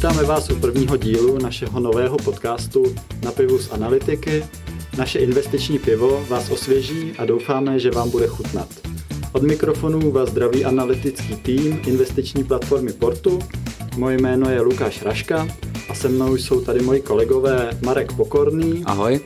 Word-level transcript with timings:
Vítáme 0.00 0.24
vás 0.24 0.50
u 0.50 0.56
prvního 0.56 0.96
dílu 0.96 1.38
našeho 1.38 1.80
nového 1.80 2.16
podcastu 2.16 2.84
Na 3.24 3.32
pivu 3.32 3.58
z 3.58 3.72
analytiky. 3.72 4.44
Naše 4.98 5.18
investiční 5.18 5.78
pivo 5.78 6.24
vás 6.28 6.50
osvěží 6.50 7.12
a 7.18 7.24
doufáme, 7.24 7.78
že 7.78 7.90
vám 7.90 8.10
bude 8.10 8.26
chutnat. 8.26 8.68
Od 9.32 9.42
mikrofonu 9.42 10.10
vás 10.10 10.30
zdraví 10.30 10.64
analytický 10.64 11.36
tým 11.36 11.82
investiční 11.86 12.44
platformy 12.44 12.92
Portu. 12.92 13.38
Moje 13.96 14.18
jméno 14.18 14.50
je 14.50 14.60
Lukáš 14.60 15.02
Raška 15.02 15.48
a 15.88 15.94
se 15.94 16.08
mnou 16.08 16.36
jsou 16.36 16.60
tady 16.60 16.82
moji 16.82 17.00
kolegové 17.00 17.70
Marek 17.84 18.12
Pokorný. 18.12 18.82
Ahoj. 18.86 19.20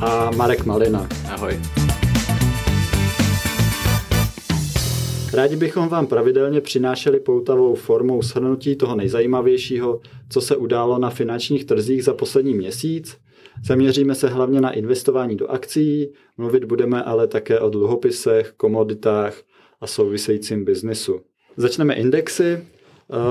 A 0.00 0.30
Marek 0.36 0.64
Malina. 0.64 1.08
Ahoj. 1.30 1.60
Rádi 5.34 5.56
bychom 5.56 5.88
vám 5.88 6.06
pravidelně 6.06 6.60
přinášeli 6.60 7.20
poutavou 7.20 7.74
formou 7.74 8.22
shrnutí 8.22 8.76
toho 8.76 8.96
nejzajímavějšího, 8.96 10.00
co 10.28 10.40
se 10.40 10.56
událo 10.56 10.98
na 10.98 11.10
finančních 11.10 11.64
trzích 11.64 12.04
za 12.04 12.14
poslední 12.14 12.54
měsíc. 12.54 13.16
Zaměříme 13.64 14.14
se 14.14 14.28
hlavně 14.28 14.60
na 14.60 14.70
investování 14.70 15.36
do 15.36 15.48
akcí, 15.48 16.08
mluvit 16.36 16.64
budeme 16.64 17.02
ale 17.02 17.26
také 17.26 17.60
o 17.60 17.70
dluhopisech, 17.70 18.52
komoditách 18.56 19.42
a 19.80 19.86
souvisejícím 19.86 20.64
biznesu. 20.64 21.20
Začneme 21.56 21.94
indexy. 21.94 22.64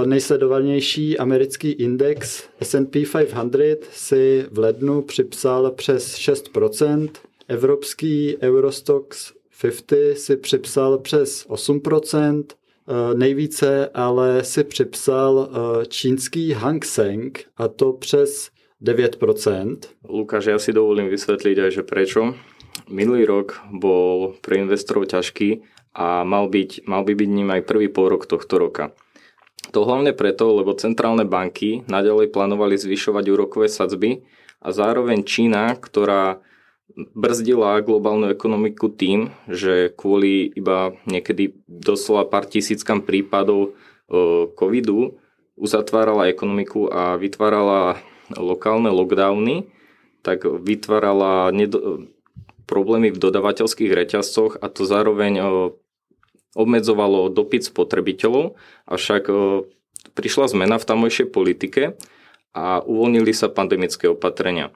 Nejsledovanější 0.05 1.17
americký 1.17 1.71
index 1.71 2.43
S&P 2.61 3.05
500 3.05 3.89
si 3.91 4.45
v 4.51 4.59
lednu 4.59 5.01
připsal 5.01 5.71
přes 5.71 6.15
6%, 6.15 7.09
evropský 7.47 8.37
Eurostox 8.41 9.33
50 9.61 10.17
si 10.17 10.37
připsal 10.37 10.97
přes 10.97 11.45
8%, 11.47 12.53
eh, 12.53 13.13
nejvíce 13.13 13.89
ale 13.93 14.43
si 14.43 14.63
připsal 14.63 15.49
eh, 15.49 15.85
čínský 15.85 16.51
Hang 16.51 16.85
Seng 16.85 17.45
a 17.57 17.67
to 17.67 17.93
přes 17.93 18.49
9%. 18.83 19.87
Lukáš, 20.03 20.51
ja 20.51 20.59
si 20.59 20.75
dovolím 20.75 21.07
vysvetliť 21.07 21.55
aj, 21.55 21.71
že 21.71 21.83
prečo. 21.87 22.35
Minulý 22.91 23.23
rok 23.23 23.63
bol 23.71 24.35
pre 24.43 24.59
investorov 24.59 25.07
ťažký 25.07 25.63
a 25.95 26.27
mal, 26.27 26.51
byť, 26.51 26.83
mal 26.83 27.07
by 27.07 27.15
byť 27.15 27.29
ním 27.31 27.49
aj 27.55 27.63
prvý 27.63 27.87
rok 27.87 28.27
tohto 28.27 28.59
roka. 28.59 28.91
To 29.71 29.87
hlavne 29.87 30.11
preto, 30.11 30.51
lebo 30.51 30.75
centrálne 30.75 31.23
banky 31.23 31.87
naďalej 31.87 32.35
plánovali 32.35 32.75
zvyšovať 32.75 33.23
úrokové 33.31 33.71
sadzby 33.71 34.27
a 34.59 34.75
zároveň 34.75 35.23
Čína, 35.23 35.71
ktorá 35.79 36.43
brzdila 36.93 37.81
globálnu 37.81 38.29
ekonomiku 38.29 38.91
tým, 38.91 39.33
že 39.49 39.89
kvôli 39.95 40.51
iba 40.53 40.93
niekedy 41.09 41.57
doslova 41.65 42.27
pár 42.29 42.45
tisíckam 42.45 43.01
prípadov 43.01 43.73
covidu 44.59 45.17
uzatvárala 45.57 46.29
ekonomiku 46.29 46.89
a 46.89 47.17
vytvárala 47.17 48.01
lokálne 48.33 48.89
lockdowny, 48.89 49.69
tak 50.25 50.45
vytvárala 50.45 51.53
problémy 52.65 53.13
v 53.13 53.21
dodavateľských 53.21 53.91
reťazcoch 53.91 54.57
a 54.61 54.69
to 54.71 54.87
zároveň 54.87 55.41
obmedzovalo 56.53 57.33
dopyt 57.33 57.65
spotrebiteľov, 57.69 58.55
avšak 58.85 59.23
prišla 60.13 60.45
zmena 60.53 60.77
v 60.77 60.87
tamojšej 60.87 61.27
politike 61.33 61.97
a 62.53 62.81
uvoľnili 62.85 63.33
sa 63.33 63.49
pandemické 63.49 64.09
opatrenia. 64.09 64.69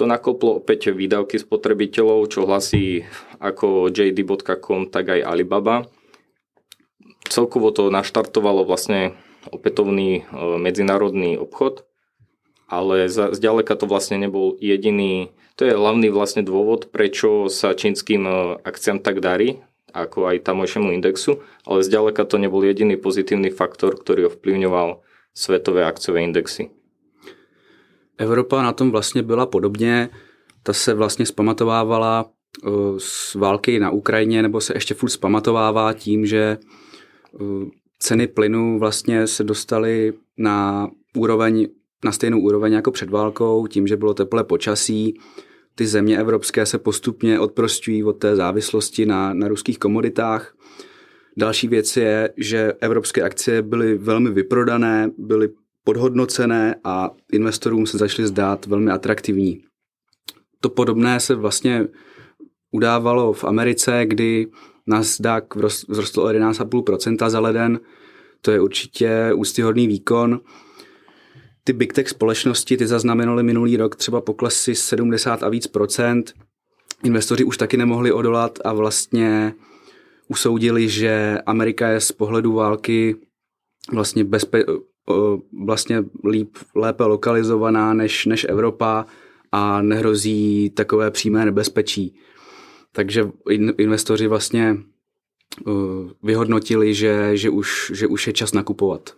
To 0.00 0.08
nakoplo 0.08 0.56
opäť 0.56 0.88
výdavky 0.96 1.36
spotrebiteľov, 1.36 2.32
čo 2.32 2.48
hlasí 2.48 3.04
ako 3.36 3.92
JD.com, 3.92 4.88
tak 4.88 5.12
aj 5.12 5.20
Alibaba. 5.20 5.84
Celkovo 7.28 7.68
to 7.76 7.92
naštartovalo 7.92 8.64
vlastne 8.64 9.16
opätovný 9.52 10.22
e, 10.22 10.22
medzinárodný 10.56 11.36
obchod, 11.36 11.84
ale 12.72 13.08
zďaleka 13.10 13.76
to 13.76 13.84
vlastne 13.84 14.16
nebol 14.16 14.56
jediný, 14.56 15.34
to 15.60 15.68
je 15.68 15.76
hlavný 15.76 16.08
vlastne 16.08 16.40
dôvod, 16.40 16.88
prečo 16.88 17.52
sa 17.52 17.76
čínskym 17.76 18.22
e, 18.24 18.32
akciám 18.64 19.04
tak 19.04 19.20
darí, 19.20 19.60
ako 19.92 20.32
aj 20.32 20.48
tamojšiemu 20.48 20.96
indexu, 20.96 21.44
ale 21.68 21.84
zďaleka 21.84 22.24
to 22.24 22.40
nebol 22.40 22.64
jediný 22.64 22.96
pozitívny 22.96 23.52
faktor, 23.52 24.00
ktorý 24.00 24.32
ovplyvňoval 24.32 25.04
svetové 25.36 25.84
akciové 25.84 26.24
indexy. 26.24 26.72
Evropa 28.22 28.62
na 28.62 28.72
tom 28.72 28.90
vlastně 28.90 29.22
byla 29.22 29.46
podobně. 29.46 30.10
Ta 30.62 30.72
se 30.72 30.94
vlastně 30.94 31.26
zpamatovávala 31.26 32.30
eh, 32.66 32.70
z 32.98 33.34
války 33.34 33.80
na 33.80 33.90
Ukrajině, 33.90 34.42
nebo 34.42 34.60
se 34.60 34.76
ještě 34.76 34.94
furt 34.94 35.10
zpamatovává 35.10 35.92
tím, 35.92 36.26
že 36.26 36.58
eh, 37.34 37.70
ceny 37.98 38.26
plynu 38.26 38.78
vlastně 38.78 39.26
se 39.26 39.44
dostaly 39.44 40.12
na 40.38 40.88
úroveň, 41.16 41.68
na 42.04 42.12
stejnou 42.12 42.40
úroveň 42.40 42.72
jako 42.72 42.90
před 42.90 43.10
válkou, 43.10 43.66
tím, 43.66 43.86
že 43.86 43.96
bylo 43.96 44.14
teplé 44.14 44.44
počasí. 44.44 45.18
Ty 45.74 45.86
země 45.86 46.18
evropské 46.18 46.66
se 46.66 46.78
postupně 46.78 47.40
odprostují 47.40 48.04
od 48.04 48.12
té 48.12 48.36
závislosti 48.36 49.06
na, 49.06 49.34
na 49.34 49.48
ruských 49.48 49.78
komoditách. 49.78 50.54
Další 51.36 51.68
věc 51.68 51.96
je, 51.96 52.30
že 52.36 52.72
evropské 52.80 53.22
akcie 53.22 53.62
byly 53.62 53.98
velmi 53.98 54.30
vyprodané, 54.30 55.10
byly 55.18 55.48
podhodnocené 55.84 56.76
a 56.84 57.10
investorům 57.32 57.86
se 57.86 57.98
začaly 57.98 58.28
zdát 58.28 58.66
velmi 58.66 58.90
atraktivní. 58.90 59.64
To 60.60 60.68
podobné 60.68 61.20
se 61.20 61.34
vlastně 61.34 61.88
udávalo 62.70 63.32
v 63.32 63.44
Americe, 63.44 64.06
kdy 64.06 64.46
Nasdaq 64.86 65.44
vzrostl 65.68 66.20
o 66.20 66.26
11,5% 66.26 67.28
za 67.28 67.40
leden. 67.40 67.80
To 68.40 68.50
je 68.50 68.60
určitě 68.60 69.32
úctyhodný 69.34 69.86
výkon. 69.86 70.40
Ty 71.64 71.72
big 71.72 71.92
tech 71.92 72.08
společnosti, 72.08 72.76
ty 72.76 72.86
zaznamenaly 72.86 73.42
minulý 73.42 73.76
rok 73.76 73.96
třeba 73.96 74.20
poklesy 74.20 74.74
70 74.74 75.42
a 75.42 75.48
víc 75.48 75.66
procent. 75.66 76.34
Investoři 77.04 77.44
už 77.44 77.56
taky 77.56 77.76
nemohli 77.76 78.12
odolat 78.12 78.58
a 78.64 78.72
vlastně 78.72 79.54
usoudili, 80.28 80.88
že 80.88 81.38
Amerika 81.46 81.88
je 81.88 82.00
z 82.00 82.12
pohledu 82.12 82.52
války 82.52 83.16
vlastně 83.92 84.24
bezpe- 84.24 84.82
vlastně 85.64 86.04
líp, 86.28 86.56
lépe 86.74 87.04
lokalizovaná 87.04 87.94
než, 87.94 88.26
než 88.26 88.46
Evropa 88.48 89.06
a 89.52 89.82
nehrozí 89.82 90.70
takové 90.70 91.10
přímé 91.10 91.44
nebezpečí. 91.44 92.14
Takže 92.92 93.30
investoři 93.78 94.26
vlastně 94.26 94.76
vyhodnotili, 96.22 96.94
že, 96.94 97.36
že, 97.36 97.50
už, 97.50 97.92
že 97.94 98.06
už 98.06 98.26
je 98.26 98.32
čas 98.32 98.52
nakupovat. 98.52 99.14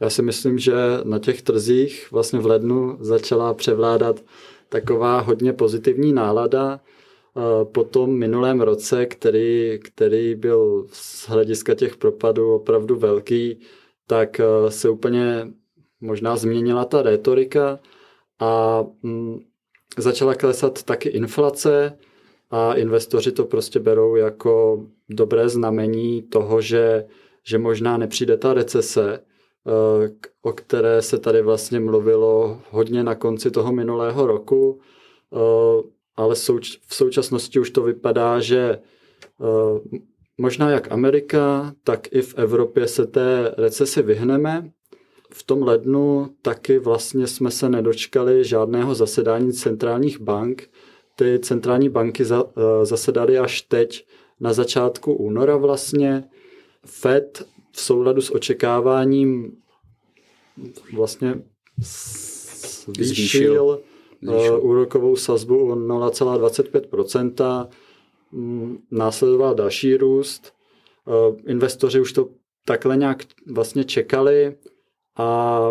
Já 0.00 0.10
si 0.10 0.22
myslím, 0.22 0.58
že 0.58 0.74
na 1.04 1.18
těch 1.18 1.42
trzích 1.42 2.08
vlastně 2.12 2.38
v 2.38 2.46
lednu 2.46 2.96
začala 3.00 3.54
převládat 3.54 4.24
taková 4.68 5.20
hodně 5.20 5.52
pozitivní 5.52 6.12
nálada 6.12 6.80
po 7.72 7.84
tom 7.84 8.18
minulém 8.18 8.60
roce, 8.60 9.06
který, 9.06 9.78
který 9.82 10.34
byl 10.34 10.86
z 10.92 11.28
hlediska 11.28 11.74
těch 11.74 11.96
propadů 11.96 12.54
opravdu 12.54 12.96
velký, 12.96 13.60
tak 14.06 14.40
eh, 14.40 14.70
se 14.70 14.88
úplně 14.88 15.48
možná 16.00 16.36
změnila 16.36 16.84
ta 16.84 17.02
retorika 17.02 17.78
a 18.40 18.84
mm, 19.02 19.38
začala 19.98 20.34
klesat 20.34 20.82
taky 20.82 21.08
inflace 21.08 21.98
a 22.50 22.74
investoři 22.74 23.32
to 23.32 23.44
prostě 23.44 23.80
berou 23.80 24.16
jako 24.16 24.84
dobré 25.08 25.48
znamení 25.48 26.22
toho, 26.22 26.60
že, 26.60 27.04
že 27.42 27.58
možná 27.58 27.96
nepřijde 27.96 28.36
ta 28.36 28.54
recese, 28.54 29.20
eh, 29.20 30.10
o 30.42 30.52
které 30.52 31.02
se 31.02 31.18
tady 31.18 31.42
vlastně 31.42 31.80
mluvilo 31.80 32.60
hodně 32.70 33.04
na 33.04 33.14
konci 33.14 33.50
toho 33.50 33.72
minulého 33.72 34.26
roku, 34.26 34.80
eh, 35.32 35.82
ale 36.16 36.34
v 36.86 36.94
současnosti 36.94 37.60
už 37.60 37.70
to 37.70 37.82
vypadá, 37.82 38.40
že 38.40 38.78
možná 40.38 40.70
jak 40.70 40.92
Amerika, 40.92 41.74
tak 41.84 42.12
i 42.12 42.22
v 42.22 42.34
Evropě 42.38 42.88
se 42.88 43.06
té 43.06 43.54
recesi 43.58 44.02
vyhneme. 44.02 44.70
V 45.30 45.42
tom 45.42 45.62
lednu 45.62 46.30
taky 46.42 46.78
vlastně 46.78 47.26
jsme 47.26 47.50
se 47.50 47.68
nedočkali 47.68 48.44
žádného 48.44 48.94
zasedání 48.94 49.52
centrálních 49.52 50.20
bank. 50.20 50.70
Ty 51.16 51.38
centrální 51.38 51.88
banky 51.88 52.24
za, 52.24 52.44
eh, 52.56 52.86
zasedaly 52.86 53.38
až 53.38 53.62
teď 53.62 54.06
na 54.40 54.52
začátku 54.52 55.14
února 55.14 55.56
vlastně. 55.56 56.24
Fed 56.86 57.42
v 57.72 57.80
souladu 57.80 58.20
s 58.20 58.34
očekáváním 58.34 59.56
vlastně 60.92 61.42
zvýšil, 61.76 62.94
zvýšil. 63.00 63.80
Uh, 64.22 64.64
úrokovou 64.64 65.16
sazbu 65.16 65.70
o 65.70 65.74
0,25%. 65.74 67.68
Mm, 68.34 68.78
následoval 68.90 69.54
další 69.54 69.96
růst. 69.96 70.52
Eh, 71.08 71.36
investoři 71.50 72.00
už 72.00 72.12
to 72.12 72.28
takhle 72.66 72.96
nějak 72.96 73.24
vlastně 73.52 73.84
čekali 73.84 74.56
a 75.16 75.70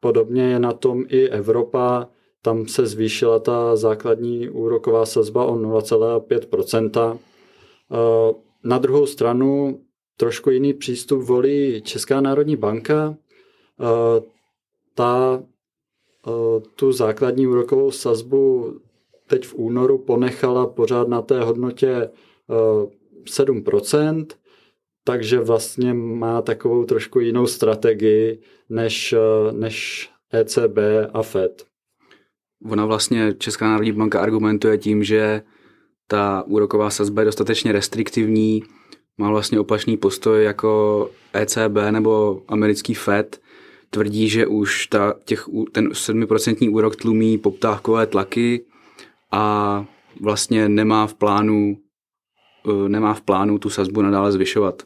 podobně 0.00 0.42
je 0.42 0.58
na 0.58 0.72
tom 0.72 1.04
i 1.08 1.28
Evropa. 1.28 2.08
Tam 2.42 2.68
se 2.68 2.86
zvýšila 2.86 3.38
ta 3.38 3.76
základní 3.76 4.48
úroková 4.48 5.06
sazba 5.06 5.44
o 5.44 5.56
0,5%. 5.56 7.18
Eh, 7.92 8.34
na 8.64 8.78
druhou 8.78 9.06
stranu 9.06 9.80
trošku 10.16 10.50
jiný 10.50 10.74
přístup 10.74 11.22
volí 11.22 11.82
Česká 11.82 12.20
národní 12.20 12.56
banka. 12.56 13.16
Eh, 13.80 14.22
ta 14.94 15.42
tu 16.76 16.92
základní 16.92 17.46
úrokovou 17.46 17.90
sazbu 17.90 18.74
teď 19.30 19.46
v 19.46 19.54
únoru 19.54 19.98
ponechala 19.98 20.66
pořád 20.66 21.08
na 21.08 21.22
té 21.22 21.40
hodnotě 21.40 22.10
7%, 23.24 24.26
takže 25.04 25.40
vlastně 25.40 25.94
má 25.94 26.42
takovou 26.42 26.84
trošku 26.84 27.20
jinou 27.20 27.46
strategii 27.46 28.40
než, 28.68 29.14
než 29.52 30.08
ECB 30.32 30.78
a 31.12 31.22
FED. 31.22 31.66
Ona 32.70 32.86
vlastně 32.86 33.34
Česká 33.38 33.68
národní 33.68 33.92
banka 33.92 34.20
argumentuje 34.20 34.78
tím, 34.78 35.04
že 35.04 35.42
ta 36.06 36.44
úroková 36.46 36.90
sazba 36.90 37.22
je 37.22 37.26
dostatečně 37.26 37.72
restriktivní, 37.72 38.62
má 39.18 39.30
vlastně 39.30 39.60
opačný 39.60 39.96
postoj 39.96 40.44
jako 40.44 41.10
ECB 41.32 41.76
nebo 41.90 42.42
americký 42.48 42.94
FED, 42.94 43.40
tvrdí, 43.90 44.28
že 44.28 44.46
už 44.46 44.86
ta, 44.86 45.14
těch, 45.24 45.48
ten 45.72 45.88
7% 45.88 46.74
úrok 46.74 46.96
tlumí 46.96 47.38
poptávkové 47.38 48.06
tlaky 48.06 48.64
a 49.32 49.86
vlastně 50.20 50.68
nemá 50.68 51.06
v 51.06 51.14
plánu 51.14 51.76
eh, 52.68 52.88
nemá 52.88 53.14
v 53.14 53.20
plánu 53.20 53.58
tu 53.58 53.70
sazbu 53.70 54.02
nadále 54.02 54.32
zvyšovat. 54.32 54.82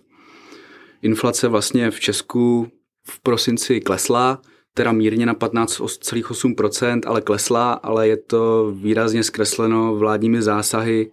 Inflace 1.03 1.49
vlastně 1.49 1.91
v 1.91 2.01
Česku 2.01 2.69
v 3.07 3.21
prosinci 3.21 3.81
klesla, 3.81 4.43
teda 4.75 4.93
mírně 4.93 5.27
na 5.27 5.35
15,8%, 5.35 7.01
ale 7.07 7.21
klesla, 7.21 7.73
ale 7.73 8.09
je 8.09 8.17
to 8.17 8.73
výrazně 8.75 9.23
zkresleno 9.23 9.97
vládními 9.97 10.43
zásahy, 10.43 11.11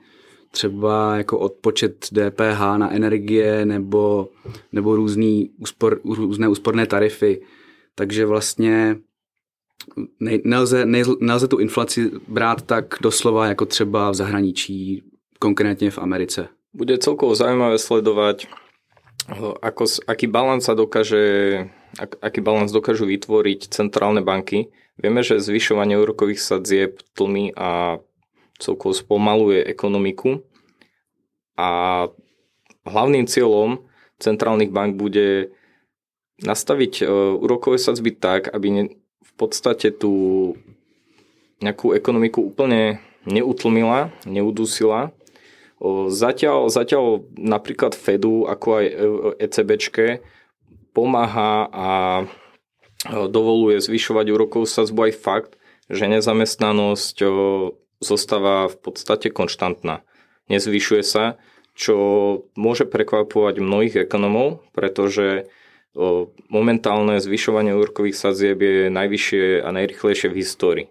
třeba 0.51 1.17
jako 1.17 1.39
odpočet 1.39 2.07
DPH 2.11 2.59
na 2.77 2.93
energie 2.93 3.65
nebo, 3.65 4.29
nebo 4.71 4.95
různý 4.95 5.49
úspor, 5.57 5.99
různé 6.03 6.47
úsporné 6.47 6.85
tarify. 6.85 7.41
Takže 7.95 8.25
vlastně 8.25 8.97
nelze, 10.43 10.85
nelze 11.19 11.47
tu 11.47 11.57
inflaci 11.57 12.11
brát 12.27 12.61
tak 12.61 12.95
doslova 13.01 13.47
jako 13.47 13.65
třeba 13.65 14.11
v 14.11 14.15
zahraničí, 14.15 15.03
konkrétně 15.39 15.91
v 15.91 15.97
Americe. 15.97 16.47
Bude 16.73 16.97
celkovo 16.97 17.35
zaujímavé 17.35 17.77
sledovať, 17.77 18.47
ako, 19.61 19.85
aký 20.07 20.27
balans 20.27 20.65
dokáže, 20.65 21.23
ak, 21.99 22.15
aký 22.21 22.41
balans 22.41 22.71
dokážu 22.71 23.05
vytvoriť 23.05 23.67
centrálne 23.67 24.23
banky. 24.23 24.71
Vieme, 24.95 25.23
že 25.23 25.43
zvyšovanie 25.43 25.99
úrokových 25.99 26.39
sadzieb 26.39 27.03
tlmi 27.13 27.51
a 27.57 27.99
celkovo 28.59 28.93
spomaluje 28.93 29.65
ekonomiku 29.67 30.45
a 31.57 32.07
hlavným 32.85 33.25
cieľom 33.25 33.83
centrálnych 34.21 34.69
bank 34.69 34.95
bude 34.95 35.51
nastaviť 36.41 36.93
e, 37.01 37.03
úrokové 37.37 37.77
sadzby 37.77 38.13
tak, 38.13 38.49
aby 38.53 38.67
ne, 38.69 38.83
podstate 39.41 39.89
tú 39.89 40.13
nejakú 41.61 41.97
ekonomiku 41.97 42.45
úplne 42.45 43.01
neutlmila, 43.25 44.13
neudusila. 44.29 45.13
Zatiaľ, 46.09 46.69
zatiaľ 46.69 47.25
napríklad 47.33 47.97
Fedu, 47.97 48.45
ako 48.45 48.67
aj 48.77 48.85
ECBčke, 49.41 50.05
e 50.05 50.21
pomáha 50.91 51.71
a 51.71 51.89
e, 52.21 52.25
dovoluje 53.31 53.79
zvyšovať 53.79 54.25
úrokovú 54.31 54.67
sadzbu 54.67 55.11
aj 55.11 55.13
fakt, 55.17 55.51
že 55.91 56.07
nezamestnanosť 56.07 57.17
zostáva 57.99 58.71
v 58.71 58.75
podstate 58.79 59.27
konštantná. 59.27 60.03
Nezvyšuje 60.47 61.03
sa, 61.03 61.35
čo 61.75 61.95
môže 62.55 62.87
prekvapovať 62.87 63.59
mnohých 63.59 63.95
ekonomov, 64.03 64.63
pretože 64.75 65.51
momentálne 66.47 67.19
zvyšovanie 67.19 67.75
úrokových 67.75 68.15
sadzieb 68.15 68.61
je 68.63 68.87
najvyššie 68.87 69.59
a 69.63 69.69
najrychlejšie 69.75 70.27
v 70.31 70.39
histórii. 70.39 70.87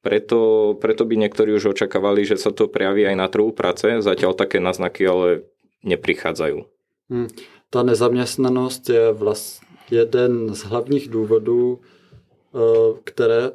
Preto, 0.00 0.72
preto 0.80 1.04
by 1.04 1.14
niektorí 1.20 1.52
už 1.52 1.76
očakávali, 1.76 2.24
že 2.24 2.40
sa 2.40 2.48
to 2.54 2.70
prejaví 2.72 3.04
aj 3.04 3.16
na 3.20 3.28
trhu 3.28 3.52
práce, 3.52 3.84
zatiaľ 4.00 4.32
také 4.32 4.56
naznaky 4.56 5.04
ale 5.04 5.44
neprichádzajú. 5.84 6.64
Hmm. 7.10 7.28
Ta 7.70 7.82
nezaměstnanost 7.82 8.88
je 8.88 9.12
vlast, 9.12 9.62
jeden 9.90 10.54
z 10.54 10.60
hlavních 10.62 11.08
důvodů, 11.08 11.80
které, 13.04 13.50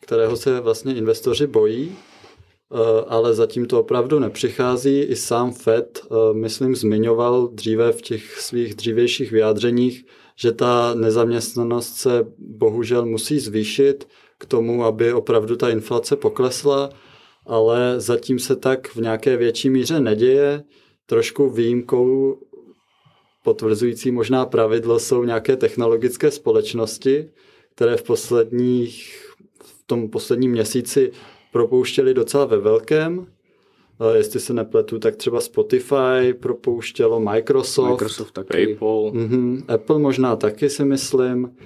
kterého 0.00 0.36
se 0.36 0.60
vlastně 0.60 0.94
investoři 0.94 1.46
bojí, 1.46 1.96
ale 3.08 3.34
zatím 3.34 3.66
to 3.66 3.80
opravdu 3.80 4.18
nepřichází. 4.18 5.00
I 5.00 5.16
sám 5.16 5.52
Fed, 5.52 6.06
myslím, 6.32 6.76
zmiňoval 6.76 7.48
dříve 7.48 7.92
v 7.92 8.02
těch 8.02 8.40
svých 8.40 8.74
dřívějších 8.74 9.30
vyjádřeních, 9.30 10.04
že 10.36 10.52
ta 10.52 10.94
nezaměstnanost 10.94 11.94
se 11.94 12.26
bohužel 12.38 13.06
musí 13.06 13.38
zvýšit 13.38 14.08
k 14.38 14.46
tomu, 14.46 14.84
aby 14.84 15.12
opravdu 15.12 15.56
ta 15.56 15.70
inflace 15.70 16.16
poklesla, 16.16 16.90
ale 17.46 18.00
zatím 18.00 18.38
se 18.38 18.56
tak 18.56 18.88
v 18.88 18.96
nějaké 18.96 19.36
větší 19.36 19.70
míře 19.70 20.00
neděje. 20.00 20.62
Trošku 21.06 21.50
výjimkou 21.50 22.38
potvrzující 23.44 24.10
možná 24.10 24.46
pravidlo 24.46 24.98
jsou 24.98 25.24
nějaké 25.24 25.56
technologické 25.56 26.30
společnosti, 26.30 27.30
které 27.74 27.96
v 27.96 28.02
posledních 28.02 29.22
v 29.62 29.84
tom 29.86 30.10
posledním 30.10 30.50
měsíci 30.50 31.12
propouštěli 31.52 32.14
docela 32.14 32.44
ve 32.44 32.58
velkém. 32.58 33.26
Jestli 34.14 34.40
se 34.40 34.52
nepletu, 34.52 34.98
tak 34.98 35.16
třeba 35.16 35.40
Spotify 35.40 36.34
propouštělo, 36.40 37.20
Microsoft, 37.20 37.90
Microsoft 37.90 38.30
taky. 38.30 38.48
PayPal. 38.48 39.10
Mm-hmm, 39.14 39.74
Apple 39.74 39.98
možná 39.98 40.36
taky 40.36 40.70
si 40.70 40.84
myslím, 40.84 41.56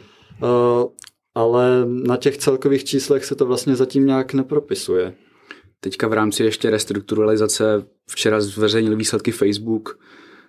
ale 1.34 1.86
na 1.86 2.16
těch 2.16 2.38
celkových 2.38 2.84
číslech 2.84 3.24
se 3.24 3.34
to 3.34 3.46
vlastně 3.46 3.76
zatím 3.76 4.06
nějak 4.06 4.34
nepropisuje. 4.34 5.14
Teďka 5.80 6.08
v 6.08 6.12
rámci 6.12 6.44
ještě 6.44 6.70
restrukturalizace 6.70 7.84
včera 8.10 8.40
zveřejnil 8.40 8.96
výsledky 8.96 9.32
Facebook, 9.32 9.98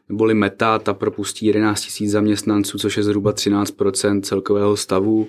neboli 0.09 0.33
Meta, 0.33 0.79
ta 0.79 0.93
propustí 0.93 1.45
11 1.45 1.99
000 2.01 2.11
zaměstnanců, 2.11 2.77
což 2.77 2.97
je 2.97 3.03
zhruba 3.03 3.33
13% 3.33 4.21
celkového 4.21 4.77
stavu 4.77 5.27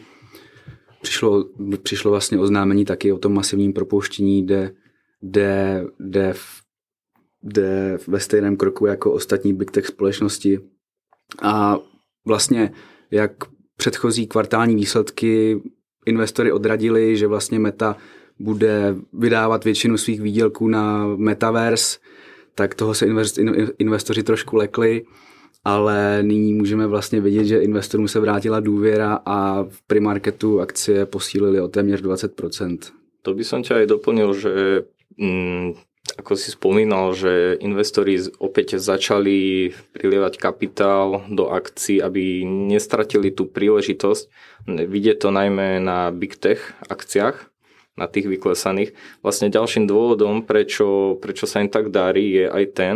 přišlo, 1.03 1.45
přišlo 1.83 2.11
vlastně 2.11 2.39
oznámení 2.39 2.85
taky 2.85 3.13
o 3.13 3.19
tom 3.19 3.35
masivním 3.35 3.73
propouštění, 3.73 4.45
kde, 4.45 4.75
kde, 5.21 5.85
kde, 5.99 6.35
kde 7.41 7.99
ve 8.07 8.21
stejném 8.21 8.57
kroku 8.57 8.87
jako 8.87 9.13
ostatní 9.13 9.55
big 9.55 9.71
tech 9.71 9.87
společnosti. 9.87 10.61
A 11.43 11.79
vlastně 12.27 12.73
jak 13.11 13.33
předchozí 13.77 14.27
kvartální 14.27 14.75
výsledky 14.75 15.63
investory 16.07 16.53
odradili, 16.53 17.17
že 17.17 17.27
vlastně 17.27 17.59
Meta 17.59 17.97
bude 18.39 18.97
vydávat 19.13 19.65
většinu 19.65 19.99
svých 19.99 20.21
výdělků 20.21 20.69
na 20.69 21.07
Metaverse, 21.07 21.99
tak 22.55 22.75
toho 22.75 22.95
se 22.95 23.07
investoři 23.79 24.23
trošku 24.23 24.57
lekli 24.57 25.05
ale 25.65 26.23
nyní 26.23 26.55
můžeme 26.55 26.87
vlastně 26.87 27.21
vidět, 27.21 27.45
že 27.45 27.59
investorům 27.59 28.09
se 28.09 28.21
vrátila 28.21 28.61
důvěra 28.61 29.19
a 29.27 29.63
v 29.63 29.83
primarketu 29.87 30.61
akcie 30.61 31.07
posílily 31.07 31.61
o 31.61 31.69
téměř 31.69 32.03
20%. 32.03 32.79
To 33.23 33.35
by 33.35 33.45
som 33.47 33.63
ťa 33.63 33.79
aj 33.79 33.87
doplnil, 33.87 34.35
že 34.35 34.83
mm, 35.15 35.79
ako 36.19 36.35
si 36.35 36.51
spomínal, 36.51 37.15
že 37.15 37.55
investori 37.63 38.19
opäť 38.43 38.83
začali 38.83 39.71
prilievať 39.95 40.43
kapitál 40.43 41.23
do 41.31 41.47
akcií, 41.47 42.03
aby 42.03 42.43
nestratili 42.43 43.31
tú 43.31 43.47
príležitosť. 43.47 44.23
Vidie 44.91 45.15
to 45.15 45.31
najmä 45.31 45.79
na 45.79 46.11
big 46.11 46.35
tech 46.35 46.75
akciách, 46.91 47.47
na 47.95 48.11
tých 48.11 48.27
vyklesaných. 48.27 48.99
Vlastne 49.23 49.55
ďalším 49.55 49.87
dôvodom, 49.87 50.43
prečo, 50.43 51.15
prečo 51.23 51.47
sa 51.47 51.63
im 51.63 51.71
tak 51.71 51.95
darí, 51.95 52.43
je 52.43 52.47
aj 52.51 52.65
ten, 52.75 52.95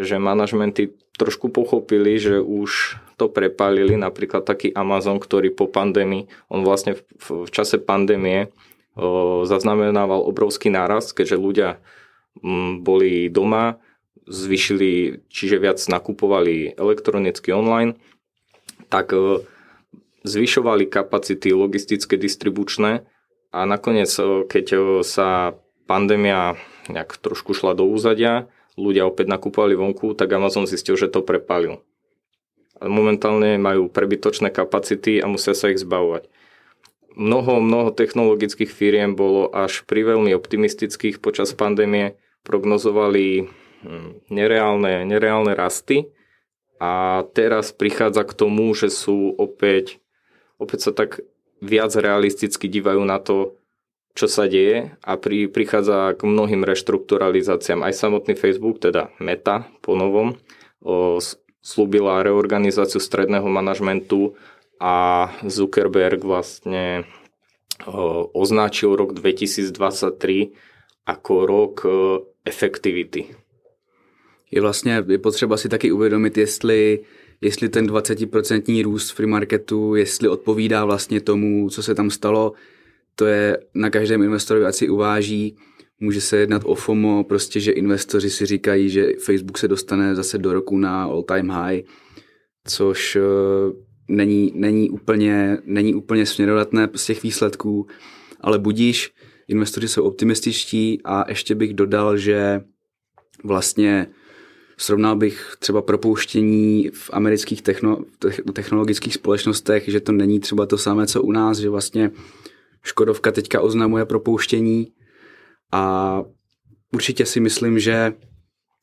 že 0.00 0.16
manažmenty 0.16 0.96
trošku 1.16 1.48
pochopili, 1.48 2.20
že 2.20 2.38
už 2.38 3.00
to 3.16 3.32
prepálili, 3.32 3.96
napríklad 3.96 4.44
taký 4.44 4.70
Amazon, 4.76 5.16
ktorý 5.16 5.48
po 5.48 5.64
pandémii, 5.66 6.28
on 6.52 6.60
vlastne 6.62 6.96
v, 6.96 7.48
v 7.48 7.50
čase 7.50 7.80
pandémie 7.80 8.52
o, 8.92 9.42
zaznamenával 9.48 10.20
obrovský 10.28 10.68
nárast, 10.68 11.16
keďže 11.16 11.36
ľudia 11.40 11.70
m, 12.44 12.84
boli 12.84 13.32
doma, 13.32 13.80
zvyšili, 14.28 15.24
čiže 15.32 15.56
viac 15.56 15.80
nakupovali 15.88 16.76
elektronicky 16.76 17.48
online, 17.56 17.96
tak 18.92 19.16
o, 19.16 19.40
zvyšovali 20.28 20.84
kapacity 20.92 21.56
logistické, 21.56 22.20
distribučné 22.20 23.08
a 23.56 23.64
nakoniec, 23.64 24.12
o, 24.20 24.44
keď 24.44 24.66
o, 24.76 24.80
sa 25.00 25.56
pandémia 25.88 26.60
nejak 26.92 27.16
trošku 27.18 27.56
šla 27.56 27.72
do 27.72 27.88
úzadia, 27.88 28.52
ľudia 28.76 29.08
opäť 29.08 29.32
nakupovali 29.32 29.74
vonku, 29.74 30.12
tak 30.12 30.32
Amazon 30.36 30.68
zistil, 30.68 30.94
že 31.00 31.08
to 31.08 31.24
prepalil. 31.24 31.80
Ale 32.76 32.92
momentálne 32.92 33.56
majú 33.56 33.88
prebytočné 33.88 34.52
kapacity 34.52 35.18
a 35.18 35.26
musia 35.26 35.56
sa 35.56 35.72
ich 35.72 35.80
zbavovať. 35.80 36.28
Mnoho, 37.16 37.64
mnoho 37.64 37.96
technologických 37.96 38.68
firiem 38.68 39.16
bolo 39.16 39.48
až 39.48 39.80
pri 39.88 40.04
veľmi 40.12 40.36
optimistických 40.36 41.24
počas 41.24 41.56
pandémie, 41.56 42.20
prognozovali 42.44 43.48
hm, 43.80 44.28
nereálne, 44.28 45.08
nereálne 45.08 45.56
rasty 45.56 46.12
a 46.76 47.24
teraz 47.32 47.72
prichádza 47.72 48.20
k 48.28 48.36
tomu, 48.36 48.68
že 48.76 48.92
sú 48.92 49.32
opäť, 49.40 49.96
opäť 50.60 50.88
sa 50.88 50.92
tak 50.92 51.24
viac 51.64 51.96
realisticky 51.96 52.68
dívajú 52.68 53.00
na 53.08 53.16
to, 53.16 53.56
čo 54.16 54.26
sa 54.32 54.48
deje 54.48 54.96
a 55.04 55.20
pri, 55.20 55.52
prichádza 55.52 56.16
k 56.16 56.24
mnohým 56.24 56.64
reštrukturalizáciám. 56.64 57.84
Aj 57.84 57.92
samotný 57.92 58.32
Facebook, 58.32 58.80
teda 58.80 59.12
Meta 59.20 59.68
po 59.84 59.92
novom, 59.92 60.40
slúbila 61.60 62.24
reorganizáciu 62.24 62.96
stredného 62.96 63.44
manažmentu 63.44 64.32
a 64.80 65.28
Zuckerberg 65.44 66.24
vlastne 66.24 67.04
o, 67.84 68.24
označil 68.32 68.96
rok 68.96 69.12
2023 69.12 70.56
ako 71.04 71.32
rok 71.46 71.74
o, 71.84 71.90
efektivity. 72.44 73.36
Je 74.50 74.60
vlastně 74.60 75.04
je 75.08 75.18
potřeba 75.18 75.56
si 75.56 75.68
taky 75.68 75.92
uvědomit, 75.92 76.38
jestli 76.38 77.04
jestli 77.40 77.68
ten 77.68 77.86
20% 77.86 78.84
růst 78.84 79.10
free 79.10 79.26
marketu, 79.26 79.94
jestli 79.94 80.28
odpovídá 80.28 80.84
vlastně 80.84 81.20
tomu, 81.20 81.70
co 81.70 81.82
se 81.82 81.94
tam 81.94 82.10
stalo, 82.10 82.52
to 83.16 83.26
je 83.26 83.58
na 83.74 83.90
každém 83.90 84.22
investorovi, 84.22 84.66
ať 84.66 84.74
si 84.74 84.88
uváží. 84.88 85.56
Může 86.00 86.20
se 86.20 86.36
jednat 86.36 86.62
o 86.64 86.74
FOMO, 86.74 87.24
prostě, 87.24 87.60
že 87.60 87.72
investoři 87.72 88.30
si 88.30 88.46
říkají, 88.46 88.88
že 88.88 89.08
Facebook 89.24 89.58
se 89.58 89.68
dostane 89.68 90.14
zase 90.14 90.38
do 90.38 90.52
roku 90.52 90.78
na 90.78 91.02
all 91.04 91.22
time 91.22 91.50
high, 91.50 91.82
což 92.66 93.16
uh, 93.16 93.22
není, 94.08 94.52
není, 94.54 94.90
úplně, 94.90 95.58
není 95.64 95.94
úplně 95.94 96.26
směrodatné 96.26 96.88
z 96.94 97.06
těch 97.06 97.22
výsledků, 97.22 97.86
ale 98.40 98.58
budíš, 98.58 99.12
investoři 99.48 99.88
jsou 99.88 100.02
optimističtí 100.02 101.00
a 101.04 101.24
ještě 101.28 101.54
bych 101.54 101.74
dodal, 101.74 102.16
že 102.16 102.60
vlastně 103.44 104.06
Srovnal 104.78 105.16
bych 105.16 105.56
třeba 105.58 105.82
propouštění 105.82 106.90
v 106.94 107.10
amerických 107.12 107.62
techno, 107.62 107.98
technologických 108.52 109.14
společnostech, 109.14 109.88
že 109.88 110.00
to 110.00 110.12
není 110.12 110.40
třeba 110.40 110.66
to 110.66 110.78
samé, 110.78 111.06
co 111.06 111.22
u 111.22 111.32
nás, 111.32 111.58
že 111.58 111.68
vlastně 111.68 112.10
Škodovka 112.86 113.32
teďka 113.32 113.60
oznamuje 113.60 114.04
propouštění 114.04 114.88
a 115.72 116.22
určitě 116.94 117.26
si 117.26 117.40
myslím, 117.40 117.78
že 117.78 118.12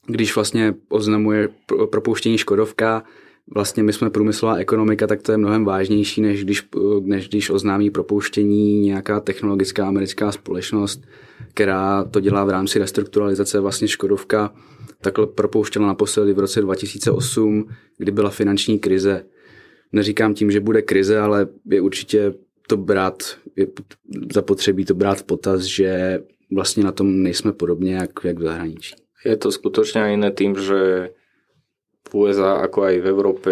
když 0.08 0.36
vlastně 0.36 0.74
oznamuje 0.90 1.50
propouštění 1.92 2.38
Škodovka, 2.38 3.04
vlastně 3.56 3.84
my 3.84 3.94
jsme 3.94 4.10
průmyslová 4.10 4.56
ekonomika, 4.56 5.08
tak 5.08 5.22
to 5.22 5.32
je 5.32 5.38
mnohem 5.38 5.66
vážnější, 5.66 6.22
než 6.22 6.44
když, 6.44 6.68
než 7.02 7.30
když 7.30 7.50
oznámí 7.50 7.90
propouštění 7.90 8.82
nějaká 8.82 9.20
technologická 9.20 9.88
americká 9.88 10.32
společnost, 10.32 11.02
která 11.54 12.04
to 12.04 12.20
dělá 12.20 12.46
v 12.46 12.50
rámci 12.50 12.80
restrukturalizace. 12.80 13.60
Vlastně 13.60 13.88
Škodovka 13.88 14.54
takhle 15.02 15.28
propouštěla 15.28 15.88
naposledy 15.88 16.34
v 16.34 16.40
roce 16.40 16.62
2008, 16.62 17.70
kdy 17.98 18.12
byla 18.12 18.30
finanční 18.30 18.80
krize. 18.80 19.26
Neříkám 19.92 20.34
tím, 20.34 20.52
že 20.52 20.60
bude 20.60 20.82
krize, 20.82 21.20
ale 21.20 21.48
je 21.66 21.82
určitě 21.82 22.34
to 22.68 22.78
brát, 22.78 23.24
je 23.56 23.68
zapotřebí 24.34 24.86
to 24.86 24.94
brát 24.94 25.18
v 25.18 25.24
potaz, 25.24 25.62
že 25.62 26.20
vlastně 26.52 26.84
na 26.84 26.92
tom 26.92 27.24
nejsme 27.24 27.52
podobně, 27.54 27.96
jak, 27.96 28.12
jak 28.24 28.38
v 28.40 28.44
zahraničí. 28.44 28.96
Je 29.26 29.38
to 29.38 29.52
skutečně 29.52 30.02
jiné 30.12 30.32
tým, 30.32 30.56
že 30.56 31.10
v 32.10 32.16
USA 32.16 32.54
ako 32.54 32.82
aj 32.82 32.96
v 33.00 33.08
Európe 33.08 33.52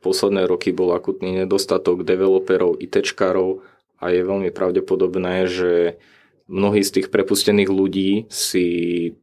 posledné 0.00 0.46
roky 0.46 0.72
bol 0.72 0.96
akutný 0.96 1.44
nedostatok 1.44 2.02
developerov, 2.02 2.80
ITčkárov 2.80 3.60
a 4.00 4.04
je 4.08 4.24
veľmi 4.24 4.48
pravdepodobné, 4.54 5.44
že 5.44 6.00
mnohí 6.48 6.80
z 6.80 6.90
tých 6.90 7.08
prepustených 7.12 7.68
ľudí 7.68 8.10
si 8.32 8.66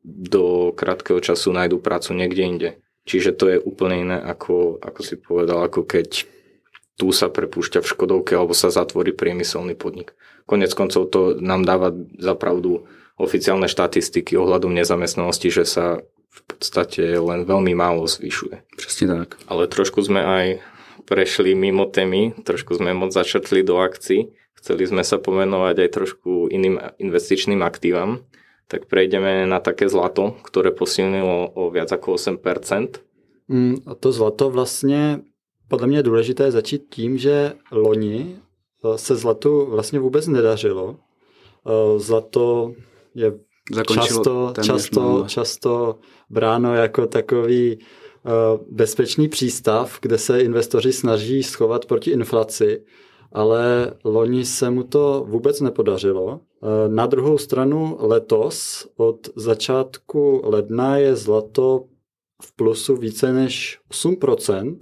do 0.06 0.72
krátkeho 0.78 1.18
času 1.18 1.50
nájdu 1.52 1.82
prácu 1.82 2.14
niekde 2.14 2.44
inde. 2.44 2.70
Čiže 3.08 3.32
to 3.34 3.46
je 3.50 3.58
úplne 3.58 4.04
iné, 4.04 4.18
ako, 4.20 4.78
ako 4.84 5.02
si 5.02 5.16
povedal, 5.18 5.64
ako 5.64 5.88
keď 5.88 6.28
tu 6.98 7.14
sa 7.14 7.30
prepúšťa 7.30 7.86
v 7.86 7.90
Škodovke 7.94 8.34
alebo 8.34 8.58
sa 8.58 8.74
zatvorí 8.74 9.14
priemyselný 9.14 9.78
podnik. 9.78 10.18
Konec 10.50 10.74
koncov 10.74 11.14
to 11.14 11.38
nám 11.38 11.62
dáva 11.62 11.94
zapravdu 12.18 12.90
oficiálne 13.22 13.70
štatistiky 13.70 14.34
ohľadom 14.34 14.74
nezamestnanosti, 14.74 15.50
že 15.54 15.66
sa 15.66 16.02
v 16.30 16.42
podstate 16.46 17.18
len 17.18 17.46
veľmi 17.46 17.74
málo 17.74 18.06
zvyšuje. 18.06 18.78
Přesně 18.78 19.08
tak. 19.08 19.38
Ale 19.48 19.68
trošku 19.68 20.02
sme 20.02 20.22
aj 20.22 20.46
prešli 21.06 21.56
mimo 21.56 21.86
témy, 21.86 22.34
trošku 22.44 22.78
sme 22.78 22.94
moc 22.94 23.14
začrtli 23.14 23.64
do 23.64 23.78
akcií. 23.82 24.34
Chceli 24.58 24.90
sme 24.90 25.06
sa 25.06 25.22
pomenovať 25.22 25.76
aj 25.86 25.90
trošku 25.94 26.50
iným 26.50 26.82
investičným 26.98 27.62
aktívam, 27.62 28.26
tak 28.68 28.90
prejdeme 28.90 29.46
na 29.46 29.62
také 29.62 29.88
zlato, 29.88 30.36
ktoré 30.44 30.74
posilnilo 30.74 31.54
o 31.56 31.70
viac 31.70 31.94
ako 31.94 32.18
8%. 32.18 33.00
Mm, 33.48 33.86
a 33.88 33.96
to 33.96 34.12
zlato 34.12 34.50
vlastně, 34.50 35.24
podle 35.68 35.88
mě 35.88 35.98
je 35.98 36.04
důležité 36.04 36.52
začít 36.52 36.84
tím, 36.90 37.18
že 37.18 37.54
loni 37.72 38.36
eh, 38.86 38.98
se 38.98 39.16
zlatu 39.16 39.66
vlastně 39.66 40.00
vůbec 40.00 40.28
nedařilo. 40.28 40.96
Eh, 41.68 42.00
zlato 42.00 42.74
je 43.16 43.34
často, 43.94 44.54
často, 44.64 45.26
často 45.28 46.00
bráno 46.30 46.76
jako 46.76 47.08
takový 47.08 47.80
eh, 47.80 48.30
bezpečný 48.72 49.28
přístav, 49.28 49.98
kde 50.02 50.18
se 50.18 50.42
investoři 50.42 50.94
snaží 50.94 51.44
schovat 51.44 51.86
proti 51.86 52.12
inflaci 52.12 52.84
ale 53.32 53.94
loni 54.04 54.46
se 54.46 54.70
mu 54.70 54.84
to 54.84 55.26
vůbec 55.28 55.62
nepodařilo. 55.62 56.40
Na 56.88 57.06
druhou 57.06 57.38
stranu 57.38 57.98
letos 58.00 58.88
od 58.98 59.30
začátku 59.36 60.42
ledna 60.44 60.98
je 60.98 61.16
zlato 61.16 61.84
v 62.42 62.56
plusu 62.56 62.96
více 62.96 63.34
než 63.34 63.80
8%. 63.92 64.78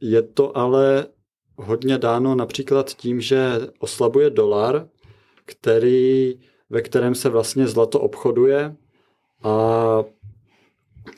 Je 0.00 0.22
to 0.22 0.56
ale 0.56 1.06
hodně 1.56 1.98
dáno 1.98 2.34
například 2.34 2.90
tím, 2.90 3.20
že 3.20 3.52
oslabuje 3.78 4.30
dolar, 4.30 4.88
který, 5.44 6.34
ve 6.70 6.82
kterém 6.82 7.14
se 7.14 7.28
vlastně 7.28 7.66
zlato 7.66 8.00
obchoduje 8.00 8.76
a 9.42 10.04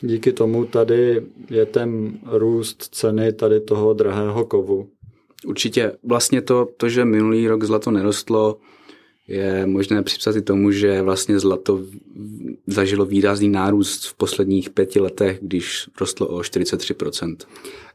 díky 0.00 0.32
tomu 0.32 0.64
tady 0.64 1.26
je 1.50 1.66
ten 1.66 2.18
růst 2.26 2.82
ceny 2.94 3.32
tady 3.32 3.60
toho 3.60 3.94
drahého 3.94 4.44
kovu. 4.44 4.88
Určitě 5.46 5.92
vlastně 6.02 6.42
to, 6.42 6.68
to, 6.76 6.88
že 6.88 7.04
minulý 7.04 7.49
rok 7.49 7.64
zlato 7.64 7.90
nerostlo, 7.90 8.56
je 9.30 9.66
možné 9.66 10.02
připsat 10.02 10.37
i 10.37 10.42
tomu, 10.42 10.70
že 10.70 11.02
vlastně 11.02 11.38
zlato 11.40 11.80
zažilo 12.66 13.04
výrazný 13.04 13.49
nárůst 13.49 14.06
v 14.06 14.14
posledních 14.14 14.70
pěti 14.70 15.00
letech, 15.00 15.38
když 15.42 15.88
rostlo 16.00 16.28
o 16.28 16.38
43%. 16.38 17.37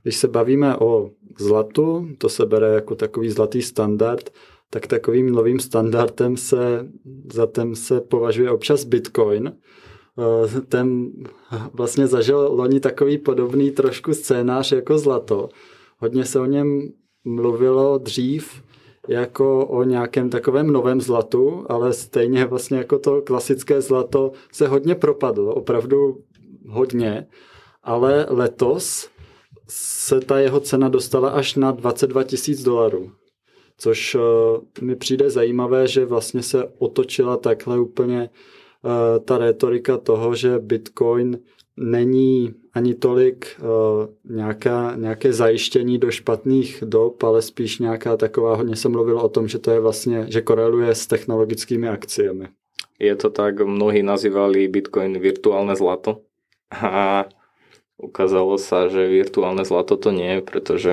Když 0.03 0.15
se 0.15 0.27
bavíme 0.27 0.77
o 0.77 1.11
zlatu, 1.39 2.07
to 2.17 2.29
se 2.29 2.45
bere 2.45 2.67
jako 2.67 2.95
takový 2.95 3.29
zlatý 3.29 3.61
standard, 3.61 4.29
tak 4.69 4.87
takovým 4.87 5.29
novým 5.29 5.59
standardem 5.59 6.37
se, 6.37 6.87
za 7.33 7.45
ten 7.45 7.75
se 7.75 8.01
považuje 8.01 8.51
občas 8.51 8.83
Bitcoin. 8.83 9.47
Eh, 9.47 10.61
ten 10.61 11.11
vlastně 11.73 12.07
zažil 12.07 12.49
loni 12.51 12.79
takový 12.79 13.17
podobný 13.17 13.71
trošku 13.71 14.13
scénář 14.13 14.71
jako 14.71 14.97
zlato. 14.97 15.49
Hodně 15.97 16.25
se 16.25 16.39
o 16.39 16.45
něm 16.45 16.89
mluvilo 17.25 17.97
dřív 17.97 18.61
jako 19.07 19.65
o 19.65 19.83
nějakém 19.83 20.29
takovém 20.29 20.67
novém 20.67 21.01
zlatu, 21.01 21.65
ale 21.69 21.93
stejně 21.93 22.45
vlastně 22.45 22.77
jako 22.77 23.00
to 23.00 23.21
klasické 23.21 23.81
zlato 23.81 24.31
se 24.51 24.67
hodně 24.67 24.95
propadlo, 24.95 25.55
opravdu 25.55 26.17
hodně, 26.69 27.27
ale 27.83 28.25
letos 28.29 29.09
se 29.67 30.19
ta 30.19 30.39
jeho 30.39 30.59
cena 30.59 30.89
dostala 30.89 31.29
až 31.29 31.55
na 31.55 31.71
22 31.71 32.24
tisíc 32.24 32.63
dolarů. 32.63 33.12
Což 33.77 34.15
uh, 34.15 34.21
mi 34.81 34.95
přijde 34.95 35.29
zajímavé, 35.29 35.88
že 35.88 36.05
vlastně 36.05 36.43
se 36.43 36.63
otočila 36.77 37.38
takhle 37.38 37.79
úplně 37.79 38.29
uh, 38.83 39.25
ta 39.25 39.38
retorika 39.38 39.97
toho, 39.97 40.35
že 40.35 40.59
Bitcoin 40.59 41.39
není 41.77 42.53
ani 42.74 42.94
tolik 42.94 43.60
uh, 43.60 44.36
nějaká, 44.36 44.96
nějaké 44.96 45.34
zajištění 45.34 45.98
do 45.98 46.12
špatných 46.12 46.84
dob, 46.88 47.24
ale 47.24 47.41
spíš 47.41 47.79
nějaká 47.79 48.17
taková, 48.17 48.55
hodně 48.55 48.75
se 48.75 48.89
mluvilo 48.89 49.24
o 49.24 49.29
tom, 49.29 49.48
že 49.48 49.60
to 49.60 49.72
je 49.72 49.79
vlastně, 49.79 50.25
že 50.29 50.41
koreluje 50.41 50.96
s 50.96 51.08
technologickými 51.08 51.89
akciemi. 51.89 52.48
Je 53.00 53.15
to 53.15 53.29
tak, 53.29 53.62
mnohí 53.62 54.03
nazývali 54.03 54.67
Bitcoin 54.67 55.20
virtuálne 55.20 55.75
zlato. 55.75 56.24
A 56.72 57.25
Ukázalo 57.95 58.59
sa, 58.59 58.91
že 58.91 59.07
virtuálne 59.07 59.63
zlato 59.63 59.95
to 59.95 60.11
nie 60.11 60.37
je, 60.37 60.39
pretože 60.43 60.89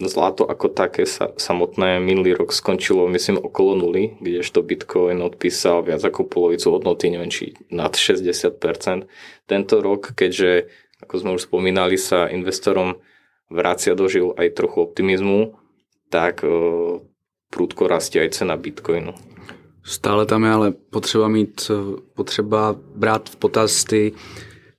zlato 0.00 0.48
ako 0.48 0.72
také 0.72 1.04
sa 1.04 1.36
samotné 1.36 2.00
minulý 2.00 2.32
rok 2.32 2.56
skončilo, 2.56 3.04
myslím, 3.04 3.36
okolo 3.36 3.76
nuly, 3.76 4.16
kdežto 4.16 4.64
Bitcoin 4.64 5.20
odpísal 5.20 5.84
viac 5.84 6.00
ako 6.00 6.24
polovicu 6.24 6.72
hodnoty, 6.72 7.12
neviem, 7.12 7.28
či 7.28 7.52
nad 7.68 7.92
60%. 7.92 9.04
Tento 9.44 9.74
rok, 9.84 10.16
keďže, 10.16 10.72
ako 11.04 11.14
sme 11.20 11.30
už 11.36 11.52
spomínali, 11.52 12.00
sa 12.00 12.32
investorom 12.32 12.96
vracia 13.52 13.92
dožil 13.92 14.32
aj 14.32 14.56
trochu 14.56 14.88
optimizmu, 14.88 15.52
tak 16.08 16.40
prudko 17.52 17.92
rastie 17.92 18.24
aj 18.24 18.40
cena 18.40 18.56
Bitcoinu. 18.56 19.12
Stále 19.84 20.24
tam 20.24 20.44
je 20.44 20.50
ale 20.50 20.68
potřeba 20.72 21.28
mít, 21.28 21.70
potřeba 22.16 22.76
brát 22.96 23.28
v 23.28 23.36
potaz 23.36 23.84
ty 23.84 24.12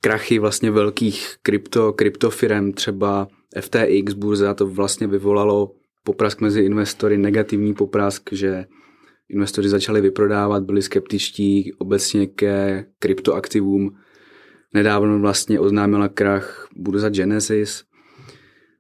krachy 0.01 0.39
vlastně 0.39 0.72
velkých 0.72 1.36
krypto, 1.41 1.94
kryptofirem, 1.94 2.74
třeba 2.74 3.27
FTX 3.60 4.13
burza, 4.13 4.53
to 4.53 4.68
vlastně 4.68 5.08
vyvolalo 5.08 5.72
poprask 6.03 6.41
mezi 6.41 6.62
investory, 6.62 7.18
negativní 7.18 7.74
poprask, 7.74 8.34
že 8.34 8.65
investoři 9.29 9.70
začali 9.70 10.01
vyprodávat, 10.01 10.63
byli 10.63 10.82
skeptičtí 10.82 11.74
obecně 11.74 12.27
ke 12.27 12.86
kryptoaktivům. 13.00 13.96
Nedávno 14.74 15.20
vlastně 15.20 15.60
oznámila 15.60 16.08
krach 16.08 16.68
burza 16.75 17.10
Genesis, 17.10 17.84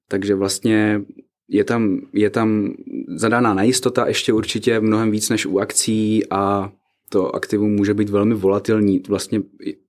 takže 0.07 0.35
vlastně 0.35 1.01
je 1.47 1.63
tam, 1.63 1.99
je 2.13 2.29
tam 2.29 2.73
zadaná 3.15 3.53
nejistota 3.53 4.07
ještě 4.07 4.33
určitě 4.33 4.79
mnohem 4.79 5.11
víc 5.11 5.29
než 5.29 5.45
u 5.45 5.59
akcí 5.59 6.29
a 6.29 6.71
to 7.09 7.35
aktivum 7.35 7.71
může 7.71 7.93
být 7.93 8.09
velmi 8.09 8.35
volatilní. 8.35 9.01
Vlastně 9.07 9.41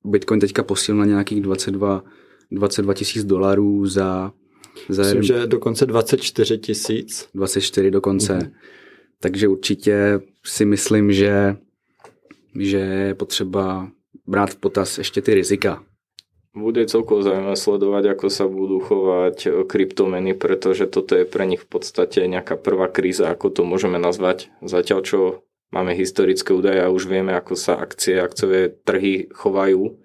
Bitcoin 0.04 0.40
teďka 0.40 0.62
posil 0.62 0.96
na 0.96 1.04
nějakých 1.04 1.40
22 1.40 2.02
22 2.50 2.94
tisíc 2.94 3.24
dolarů 3.24 3.86
za... 3.86 4.32
za 4.88 5.02
Myslím, 5.02 5.22
že 5.22 5.46
dokonce 5.46 5.86
24 5.86 6.58
tisíc. 6.58 7.28
24 7.34 7.90
dokonce. 7.90 8.38
Mm-hmm. 8.38 8.52
Takže 9.20 9.48
určitě 9.48 10.20
si 10.44 10.64
myslím, 10.64 11.12
že, 11.12 11.56
že 12.58 12.78
je 12.78 13.14
potřeba 13.14 13.88
brát 14.26 14.50
v 14.50 14.56
potaz 14.56 14.98
ještě 14.98 15.22
ty 15.22 15.34
rizika. 15.34 15.84
Bude 16.50 16.82
celkovo 16.90 17.22
zaujímavé 17.22 17.54
sledovať, 17.54 18.10
ako 18.10 18.26
sa 18.26 18.50
budú 18.50 18.82
chovať 18.82 19.36
e, 19.46 19.50
kryptomeny, 19.70 20.34
pretože 20.34 20.90
toto 20.90 21.14
je 21.14 21.22
pre 21.22 21.46
nich 21.46 21.62
v 21.62 21.68
podstate 21.78 22.26
nejaká 22.26 22.58
prvá 22.58 22.90
kríza, 22.90 23.30
ako 23.30 23.54
to 23.54 23.62
môžeme 23.62 24.02
nazvať. 24.02 24.50
Zatiaľ, 24.58 24.98
čo 25.06 25.18
máme 25.70 25.94
historické 25.94 26.54
údaje 26.54 26.82
a 26.82 26.92
už 26.92 27.06
vieme, 27.06 27.34
ako 27.34 27.54
sa 27.54 27.78
akcie, 27.78 28.18
akciové 28.18 28.74
trhy 28.82 29.30
chovajú 29.30 29.98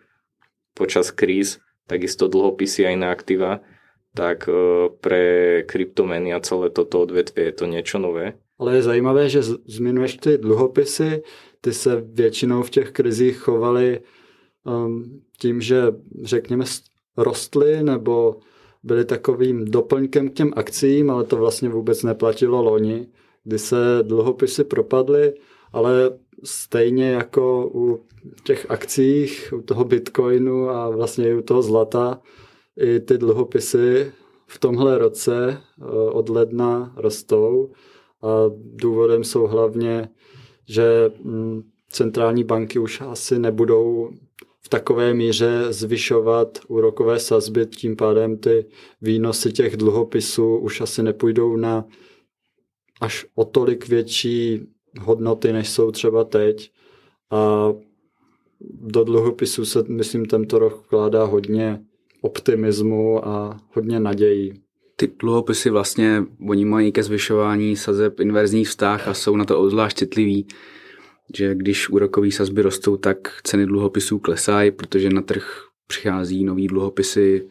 počas 0.77 1.10
kríz, 1.10 1.60
takisto 1.89 2.29
dlhopisy 2.29 2.86
a 2.86 2.93
iné 2.93 3.10
aktíva, 3.10 3.62
tak 4.15 4.48
e, 4.48 4.53
pre 5.01 5.24
kryptomeny 5.67 6.34
a 6.34 6.39
celé 6.39 6.69
toto 6.69 7.03
odvetvie 7.03 7.51
je 7.51 7.55
to 7.55 7.65
niečo 7.67 7.98
nové. 8.00 8.39
Ale 8.55 8.79
je 8.79 8.88
zajímavé, 8.88 9.29
že 9.29 9.43
zmiňuješ 9.67 10.13
ty 10.17 10.31
dluhopisy, 10.38 11.24
ty 11.62 11.74
se 11.74 12.01
většinou 12.01 12.63
v 12.63 12.69
těch 12.69 12.91
krizích 12.91 13.38
chovaly 13.38 14.00
um, 14.63 15.22
tím, 15.38 15.62
že 15.62 15.91
řekněme 16.24 16.65
rostly 17.17 17.84
nebo 17.84 18.39
byly 18.84 19.05
takovým 19.05 19.65
doplňkem 19.65 20.29
k 20.29 20.34
těm 20.34 20.53
akcím, 20.55 21.10
ale 21.10 21.24
to 21.24 21.36
vlastně 21.36 21.69
vůbec 21.69 22.03
neplatilo 22.03 22.62
loni, 22.62 23.07
kdy 23.43 23.60
se 23.60 24.00
dluhopisy 24.01 24.63
propadly, 24.63 25.34
ale 25.75 26.20
stejně 26.44 27.12
jako 27.12 27.72
u 27.74 28.05
těch 28.44 28.72
akcích, 28.72 29.53
u 29.58 29.62
toho 29.62 29.84
bitcoinu 29.84 30.70
a 30.70 30.89
vlastně 30.89 31.29
i 31.29 31.34
u 31.34 31.41
toho 31.41 31.62
zlata, 31.62 32.22
i 32.77 33.00
ty 33.00 33.17
dluhopisy 33.17 34.12
v 34.48 34.60
tomhle 34.60 34.98
roce 34.98 35.58
eh, 35.58 35.84
od 36.12 36.29
ledna 36.29 36.94
rostou. 36.98 37.72
A 38.24 38.27
důvodem 38.58 39.24
jsou 39.24 39.48
hlavně, 39.48 40.10
že 40.70 41.12
mm, 41.24 41.63
centrální 41.89 42.44
banky 42.44 42.79
už 42.79 43.01
asi 43.01 43.39
nebudou 43.39 44.10
v 44.62 44.70
takové 44.70 45.13
míře 45.13 45.65
zvyšovat 45.70 46.60
úrokové 46.67 47.20
sazby, 47.20 47.65
tím 47.65 47.96
pádem 47.96 48.38
ty 48.38 48.65
výnosy 49.01 49.51
těch 49.51 49.77
dluhopisů 49.77 50.58
už 50.58 50.82
asi 50.82 51.03
nepůjdou 51.03 51.55
na 51.55 51.86
až 53.01 53.25
o 53.36 53.46
tolik 53.46 53.88
větší 53.88 54.75
hodnoty, 55.01 55.53
než 55.53 55.69
jsou 55.69 55.91
třeba 55.91 56.23
teď. 56.23 56.71
A 57.31 57.73
do 58.71 59.03
dluhopisů 59.03 59.65
se, 59.65 59.83
myslím, 59.87 60.25
tento 60.25 60.59
rok 60.59 60.83
vkládá 60.85 61.23
hodně 61.23 61.81
optimismu 62.21 63.27
a 63.27 63.59
hodně 63.73 63.99
nadějí. 63.99 64.53
Ty 64.96 65.11
dluhopisy 65.20 65.70
vlastně, 65.70 66.24
oni 66.50 66.65
mají 66.65 66.91
ke 66.91 67.03
zvyšování 67.03 67.75
sazeb 67.75 68.20
inverzní 68.20 68.65
vztah 68.65 69.07
a 69.07 69.13
jsou 69.13 69.35
na 69.35 69.46
to 69.46 69.59
obzvlášť 69.59 69.98
citliví, 69.98 70.48
že 71.37 71.55
když 71.55 71.89
úrokové 71.89 72.31
sazby 72.31 72.61
rostou, 72.61 72.98
tak 72.98 73.17
ceny 73.43 73.65
dluhopisů 73.65 74.20
klesají, 74.20 74.72
protože 74.72 75.09
na 75.09 75.22
trh 75.22 75.63
přichází 75.87 76.43
nový 76.43 76.67
dluhopisy, 76.67 77.50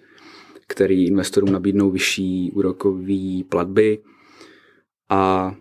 který 0.67 1.07
investorům 1.07 1.53
nabídnou 1.53 1.91
vyšší 1.91 2.53
úrokové 2.55 3.45
platby 3.49 3.99
a 5.09 5.55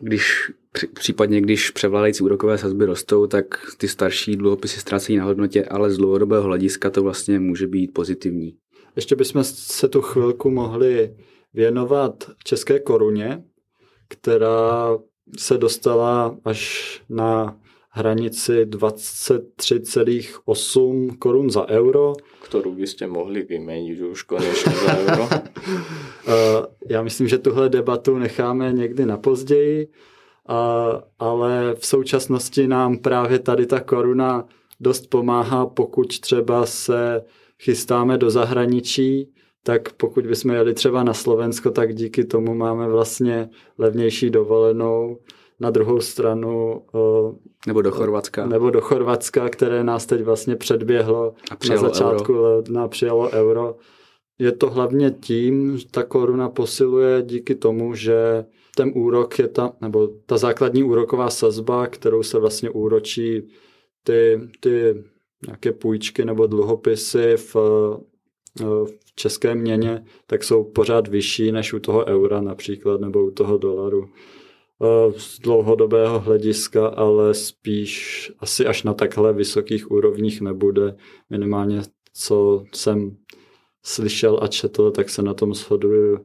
když 0.00 0.50
případně 0.94 1.40
když 1.40 1.70
převládající 1.70 2.22
úrokové 2.22 2.58
sazby 2.58 2.86
rostou, 2.86 3.26
tak 3.26 3.46
ty 3.78 3.88
starší 3.88 4.36
dluhopisy 4.36 4.80
ztrácejí 4.80 5.18
na 5.18 5.24
hodnotě, 5.24 5.64
ale 5.64 5.90
z 5.90 5.96
dlouhodobého 5.96 6.42
hlediska 6.42 6.90
to 6.90 7.02
vlastně 7.02 7.40
může 7.40 7.66
být 7.66 7.94
pozitivní. 7.94 8.56
Ještě 8.96 9.16
bychom 9.16 9.44
se 9.44 9.88
tu 9.88 10.02
chvilku 10.02 10.50
mohli 10.50 11.16
věnovat 11.54 12.30
české 12.44 12.78
koruně, 12.78 13.44
která 14.08 14.98
se 15.38 15.58
dostala 15.58 16.36
až 16.44 17.02
na 17.08 17.56
hranici 17.96 18.64
23,8 18.64 21.18
korun 21.18 21.50
za 21.50 21.68
euro. 21.68 22.12
Kterou 22.42 22.74
byste 22.74 23.06
mohli 23.06 23.42
vyměnit 23.42 24.00
už 24.00 24.22
konečně 24.22 24.72
za 24.72 24.98
euro. 24.98 25.28
Eh, 26.28 26.62
já 26.88 27.02
myslím, 27.02 27.28
že 27.28 27.38
tuhle 27.38 27.68
debatu 27.68 28.18
necháme 28.18 28.72
někdy 28.72 29.06
na 29.06 29.16
později, 29.16 29.88
ale 31.18 31.74
v 31.78 31.86
současnosti 31.86 32.66
nám 32.66 32.96
právě 32.96 33.38
tady 33.38 33.66
ta 33.66 33.80
koruna 33.80 34.44
dost 34.80 35.06
pomáhá, 35.06 35.66
pokud 35.66 36.20
třeba 36.20 36.66
se 36.66 37.22
chystáme 37.62 38.18
do 38.18 38.30
zahraničí, 38.30 39.32
tak 39.62 39.92
pokud 39.92 40.26
bychom 40.26 40.50
jeli 40.50 40.74
třeba 40.74 41.02
na 41.02 41.14
Slovensko, 41.14 41.70
tak 41.70 41.94
díky 41.94 42.24
tomu 42.24 42.54
máme 42.54 42.88
vlastně 42.88 43.50
levnější 43.78 44.30
dovolenou. 44.30 45.18
Na 45.60 45.70
druhou 45.70 46.00
stranu... 46.00 46.82
Nebo 47.66 47.82
do 47.82 47.90
Chorvatska. 47.90 48.46
Nebo 48.46 48.70
do 48.70 48.80
Chorvatska, 48.80 49.48
které 49.48 49.84
nás 49.84 50.06
teď 50.06 50.22
vlastně 50.22 50.56
předběhlo 50.56 51.34
a 51.50 51.68
na 51.70 51.76
začátku 51.76 52.32
euro. 52.32 52.42
ledna, 52.42 52.88
přijalo 52.88 53.30
euro. 53.30 53.76
Je 54.38 54.52
to 54.52 54.70
hlavně 54.70 55.10
tím, 55.10 55.78
že 55.78 55.86
ta 55.90 56.02
koruna 56.02 56.48
posiluje 56.48 57.22
díky 57.22 57.54
tomu, 57.54 57.94
že 57.94 58.44
ten 58.76 58.92
úrok 58.94 59.38
je 59.38 59.48
ta, 59.48 59.72
nebo 59.80 60.08
ta 60.26 60.36
základní 60.36 60.82
úroková 60.82 61.30
sazba, 61.30 61.86
kterou 61.86 62.22
se 62.22 62.38
vlastně 62.38 62.70
úročí 62.70 63.42
ty, 64.02 64.40
ty 64.60 65.04
nějaké 65.46 65.72
půjčky 65.72 66.24
nebo 66.24 66.46
dluhopisy 66.46 67.36
v, 67.36 67.54
v 68.60 68.86
české 69.14 69.54
měně, 69.54 70.04
tak 70.26 70.44
jsou 70.44 70.64
pořád 70.64 71.08
vyšší 71.08 71.52
než 71.52 71.72
u 71.72 71.78
toho 71.78 72.04
eura 72.04 72.40
například 72.40 73.00
nebo 73.00 73.24
u 73.24 73.30
toho 73.30 73.58
dolaru. 73.58 74.08
Z 75.16 75.38
dlouhodobého 75.38 76.20
hlediska, 76.20 76.86
ale 76.86 77.34
spíš 77.34 78.32
asi 78.38 78.66
až 78.66 78.82
na 78.82 78.94
takhle 78.94 79.32
vysokých 79.32 79.90
úrovních 79.90 80.40
nebude. 80.40 80.96
Minimálně 81.30 81.80
co 82.12 82.64
jsem 82.74 83.16
slyšel 83.84 84.38
a 84.42 84.48
četl, 84.48 84.90
tak 84.90 85.10
se 85.10 85.22
na 85.22 85.34
tom 85.34 85.54
shoduje, 85.54 86.18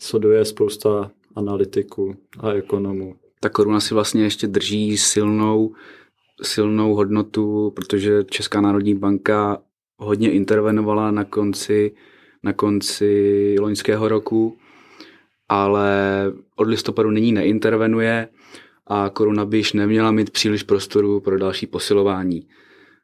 shoduje 0.00 0.44
spousta 0.44 1.10
analytiků 1.38 2.16
a 2.40 2.52
ekonomů. 2.52 3.14
Ta 3.40 3.48
koruna 3.48 3.80
si 3.80 3.94
vlastně 3.94 4.22
ještě 4.22 4.46
drží 4.46 4.98
silnou, 4.98 5.74
silnou 6.42 6.94
hodnotu, 6.94 7.72
protože 7.76 8.24
Česká 8.24 8.60
národní 8.60 8.94
banka 8.94 9.62
hodně 9.96 10.32
intervenovala 10.32 11.10
na 11.10 11.24
konci, 11.24 11.94
na 12.42 12.52
konci 12.52 13.56
loňského 13.60 14.08
roku, 14.08 14.56
ale 15.48 15.92
od 16.56 16.68
listopadu 16.68 17.10
nyní 17.10 17.32
neintervenuje 17.32 18.28
a 18.86 19.10
koruna 19.10 19.44
by 19.44 19.56
již 19.56 19.72
neměla 19.72 20.10
mít 20.10 20.30
příliš 20.30 20.62
prostoru 20.62 21.20
pro 21.20 21.38
další 21.38 21.66
posilování. 21.66 22.48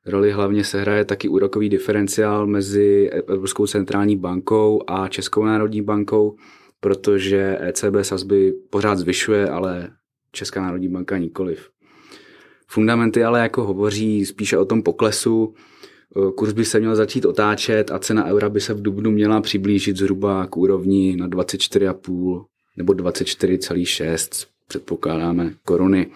Roli 0.06 0.32
hlavně 0.32 0.64
se 0.64 0.80
hraje 0.80 1.04
taky 1.04 1.28
úrokový 1.28 1.68
diferenciál 1.68 2.46
mezi 2.46 3.10
Evropskou 3.12 3.66
centrální 3.66 4.16
bankou 4.16 4.82
a 4.86 5.08
Českou 5.08 5.44
národní 5.44 5.82
bankou, 5.82 6.36
protože 6.84 7.58
ECB 7.60 7.94
sazby 8.02 8.52
pořád 8.70 8.98
zvyšuje, 8.98 9.48
ale 9.48 9.90
Česká 10.32 10.62
národní 10.62 10.88
banka 10.88 11.18
nikoliv. 11.18 11.70
Fundamenty 12.68 13.24
ale 13.24 13.40
jako 13.40 13.64
hovoří 13.64 14.26
spíše 14.26 14.58
o 14.58 14.64
tom 14.64 14.82
poklesu, 14.82 15.54
kurz 16.36 16.52
by 16.52 16.64
se 16.64 16.80
měl 16.80 16.96
začít 16.96 17.24
otáčet 17.24 17.90
a 17.90 17.98
cena 17.98 18.26
eura 18.26 18.48
by 18.48 18.60
se 18.60 18.74
v 18.74 18.82
dubnu 18.82 19.10
měla 19.10 19.40
přiblížit 19.40 19.96
zhruba 19.96 20.46
k 20.46 20.56
úrovni 20.56 21.16
na 21.16 21.28
24,5 21.28 22.44
nebo 22.76 22.92
24,6 22.92 24.46
předpokládáme 24.68 25.54
koruny. 25.64 26.06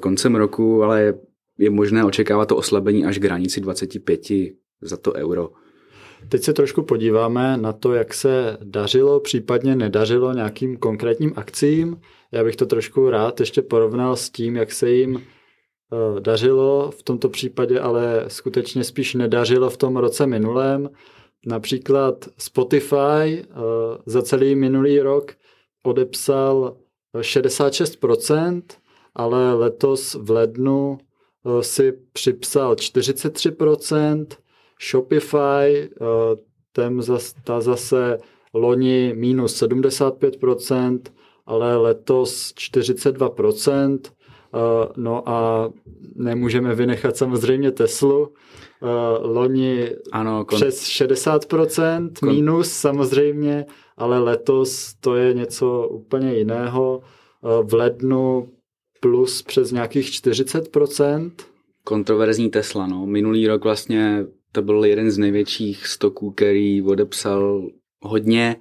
Koncem 0.00 0.34
roku 0.34 0.82
ale 0.82 1.14
je 1.58 1.70
možné 1.70 2.04
očekávat 2.04 2.46
to 2.46 2.56
oslabení 2.56 3.04
až 3.04 3.18
k 3.18 3.24
hranici 3.24 3.60
25 3.60 4.20
za 4.82 4.96
to 4.96 5.12
euro. 5.12 5.50
Teď 6.28 6.42
se 6.42 6.52
trošku 6.52 6.82
podíváme 6.82 7.56
na 7.56 7.72
to, 7.72 7.94
jak 7.94 8.14
se 8.14 8.56
dařilo, 8.64 9.20
případně 9.20 9.76
nedařilo 9.76 10.32
nějakým 10.32 10.76
konkrétním 10.76 11.32
akcím. 11.36 12.00
Já 12.32 12.44
bych 12.44 12.56
to 12.56 12.66
trošku 12.66 13.10
rád 13.10 13.40
ještě 13.40 13.62
porovnal 13.62 14.16
s 14.16 14.30
tím, 14.30 14.56
jak 14.56 14.72
se 14.72 14.90
jim 14.90 15.16
eh, 15.16 16.20
dařilo 16.20 16.90
v 16.90 17.02
tomto 17.02 17.28
případě, 17.28 17.80
ale 17.80 18.24
skutečně 18.28 18.84
spíš 18.84 19.14
nedařilo 19.14 19.70
v 19.70 19.76
tom 19.76 19.96
roce 19.96 20.26
minulém. 20.26 20.90
Například 21.46 22.28
Spotify 22.38 22.96
eh, 23.24 23.44
za 24.06 24.22
celý 24.22 24.54
minulý 24.54 25.00
rok 25.00 25.32
odepsal 25.82 26.76
66%, 27.16 28.62
ale 29.14 29.54
letos 29.54 30.14
v 30.14 30.30
lednu 30.30 30.98
eh, 30.98 31.62
si 31.62 31.92
připsal 32.12 32.74
43%, 32.74 34.26
Shopify, 34.90 35.88
ten 36.72 37.02
zas, 37.02 37.34
ta 37.44 37.60
zase 37.60 38.18
loni 38.54 39.12
minus 39.16 39.62
75%, 39.62 41.00
ale 41.46 41.76
letos 41.76 42.54
42%. 42.54 43.98
No 44.96 45.28
a 45.28 45.70
nemůžeme 46.14 46.74
vynechat 46.74 47.16
samozřejmě 47.16 47.70
Teslu, 47.70 48.32
loni 49.20 49.90
ano, 50.12 50.44
kon... 50.44 50.56
přes 50.56 50.82
60% 50.84 52.10
kon... 52.20 52.34
minus 52.34 52.72
samozřejmě, 52.72 53.66
ale 53.96 54.18
letos 54.18 54.94
to 55.00 55.16
je 55.16 55.34
něco 55.34 55.88
úplně 55.88 56.34
jiného. 56.34 57.00
V 57.62 57.74
lednu 57.74 58.48
plus 59.00 59.42
přes 59.42 59.72
nějakých 59.72 60.06
40%. 60.06 61.30
Kontroverzní 61.84 62.50
Tesla, 62.50 62.86
no. 62.86 63.06
Minulý 63.06 63.46
rok 63.46 63.64
vlastně 63.64 64.26
to 64.52 64.62
byl 64.62 64.84
jeden 64.84 65.10
z 65.10 65.18
největších 65.18 65.86
stoků, 65.86 66.30
který 66.30 66.82
odepsal 66.82 67.68
hodně. 68.02 68.56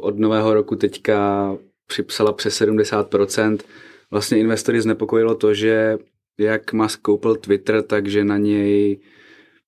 Od 0.00 0.18
nového 0.18 0.54
roku 0.54 0.76
teďka 0.76 1.56
připsala 1.86 2.32
přes 2.32 2.60
70%. 2.60 3.58
Vlastně 4.10 4.38
investory 4.38 4.80
znepokojilo 4.80 5.34
to, 5.34 5.54
že 5.54 5.98
jak 6.38 6.72
Musk 6.72 7.00
koupil 7.00 7.36
Twitter, 7.36 7.82
takže 7.82 8.24
na 8.24 8.38
něj 8.38 9.00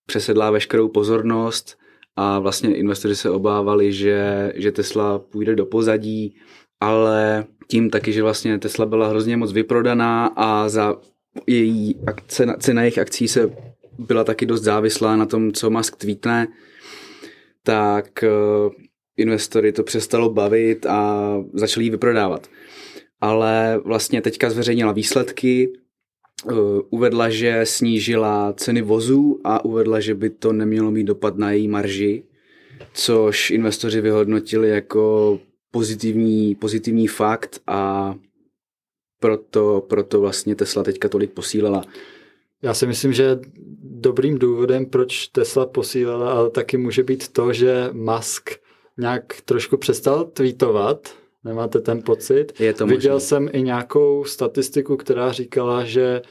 přesedlá 0.06 0.50
veškerou 0.50 0.88
pozornost 0.88 1.78
a 2.16 2.38
vlastně 2.38 2.76
investoři 2.76 3.16
se 3.16 3.30
obávali, 3.30 3.92
že, 3.92 4.52
že 4.56 4.72
Tesla 4.72 5.18
půjde 5.18 5.54
do 5.54 5.66
pozadí, 5.66 6.36
ale 6.80 7.44
tím 7.68 7.90
taky, 7.90 8.12
že 8.12 8.22
vlastně 8.22 8.58
Tesla 8.58 8.86
byla 8.86 9.08
hrozně 9.08 9.36
moc 9.36 9.52
vyprodaná 9.52 10.26
a 10.26 10.68
za 10.68 10.96
její 11.46 12.00
cena, 12.26 12.56
cena 12.56 12.82
jejich 12.82 12.98
akcí 12.98 13.28
se 13.28 13.71
byla 13.98 14.24
taky 14.24 14.46
dost 14.46 14.62
závislá 14.62 15.16
na 15.16 15.26
tom, 15.26 15.52
co 15.52 15.70
Musk 15.70 15.96
tweetne, 15.96 16.48
tak 17.62 18.24
eh, 18.24 18.28
investory 19.16 19.72
to 19.72 19.82
přestalo 19.82 20.30
bavit 20.30 20.86
a 20.86 21.32
začali 21.52 21.86
ji 21.86 21.90
vyprodávat. 21.90 22.48
Ale 23.20 23.80
vlastně 23.84 24.22
teďka 24.22 24.50
zveřejnila 24.50 24.92
výsledky, 24.92 25.72
eh, 25.72 26.52
uvedla, 26.90 27.30
že 27.30 27.60
snížila 27.66 28.52
ceny 28.52 28.82
vozů 28.82 29.40
a 29.44 29.64
uvedla, 29.64 30.00
že 30.00 30.14
by 30.14 30.30
to 30.30 30.52
nemělo 30.52 30.90
mít 30.90 31.04
dopad 31.04 31.38
na 31.38 31.52
její 31.52 31.68
marži, 31.68 32.22
což 32.92 33.50
investoři 33.50 34.00
vyhodnotili 34.00 34.68
jako 34.68 35.38
pozitivní, 35.70 36.54
pozitivní 36.54 37.06
fakt 37.06 37.60
a 37.66 38.14
proto, 39.20 39.86
proto 39.88 40.20
vlastně 40.20 40.54
Tesla 40.54 40.82
teďka 40.82 41.08
tolik 41.08 41.30
posílala. 41.30 41.84
Já 42.62 42.74
si 42.74 42.86
myslím, 42.86 43.12
že 43.12 43.38
dobrým 43.82 44.38
důvodem, 44.38 44.86
proč 44.86 45.26
Tesla 45.26 45.66
posílala, 45.66 46.32
ale 46.32 46.50
taky 46.50 46.76
může 46.76 47.02
být 47.02 47.28
to, 47.28 47.52
že 47.52 47.88
Musk 47.92 48.50
nějak 48.98 49.40
trošku 49.44 49.76
přestal 49.76 50.24
tweetovat. 50.24 51.16
Nemáte 51.44 51.80
ten 51.80 52.02
pocit? 52.02 52.60
Je 52.60 52.72
to 52.72 52.86
Viděl 52.86 53.14
možný. 53.14 53.28
jsem 53.28 53.48
i 53.52 53.62
nějakou 53.62 54.24
statistiku, 54.24 54.96
která 54.96 55.32
říkala, 55.32 55.84
že 55.84 56.22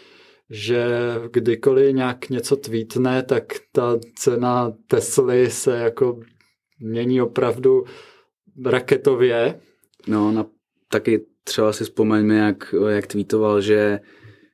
že 0.54 0.86
kdykoliv 1.32 1.96
nějak 1.96 2.30
něco 2.30 2.56
tweetne, 2.56 3.24
tak 3.24 3.44
ta 3.72 4.00
cena 4.16 4.74
Tesly 4.88 5.50
se 5.50 5.78
jako 5.78 6.20
mění 6.80 7.22
opravdu 7.22 7.84
raketově. 8.66 9.60
No, 10.08 10.32
na, 10.32 10.46
taky 10.90 11.26
třeba 11.44 11.74
si 11.74 11.84
vzpomeňme, 11.84 12.36
jak, 12.36 12.76
jak 12.90 13.08
tweetoval, 13.08 13.62
že 13.62 14.00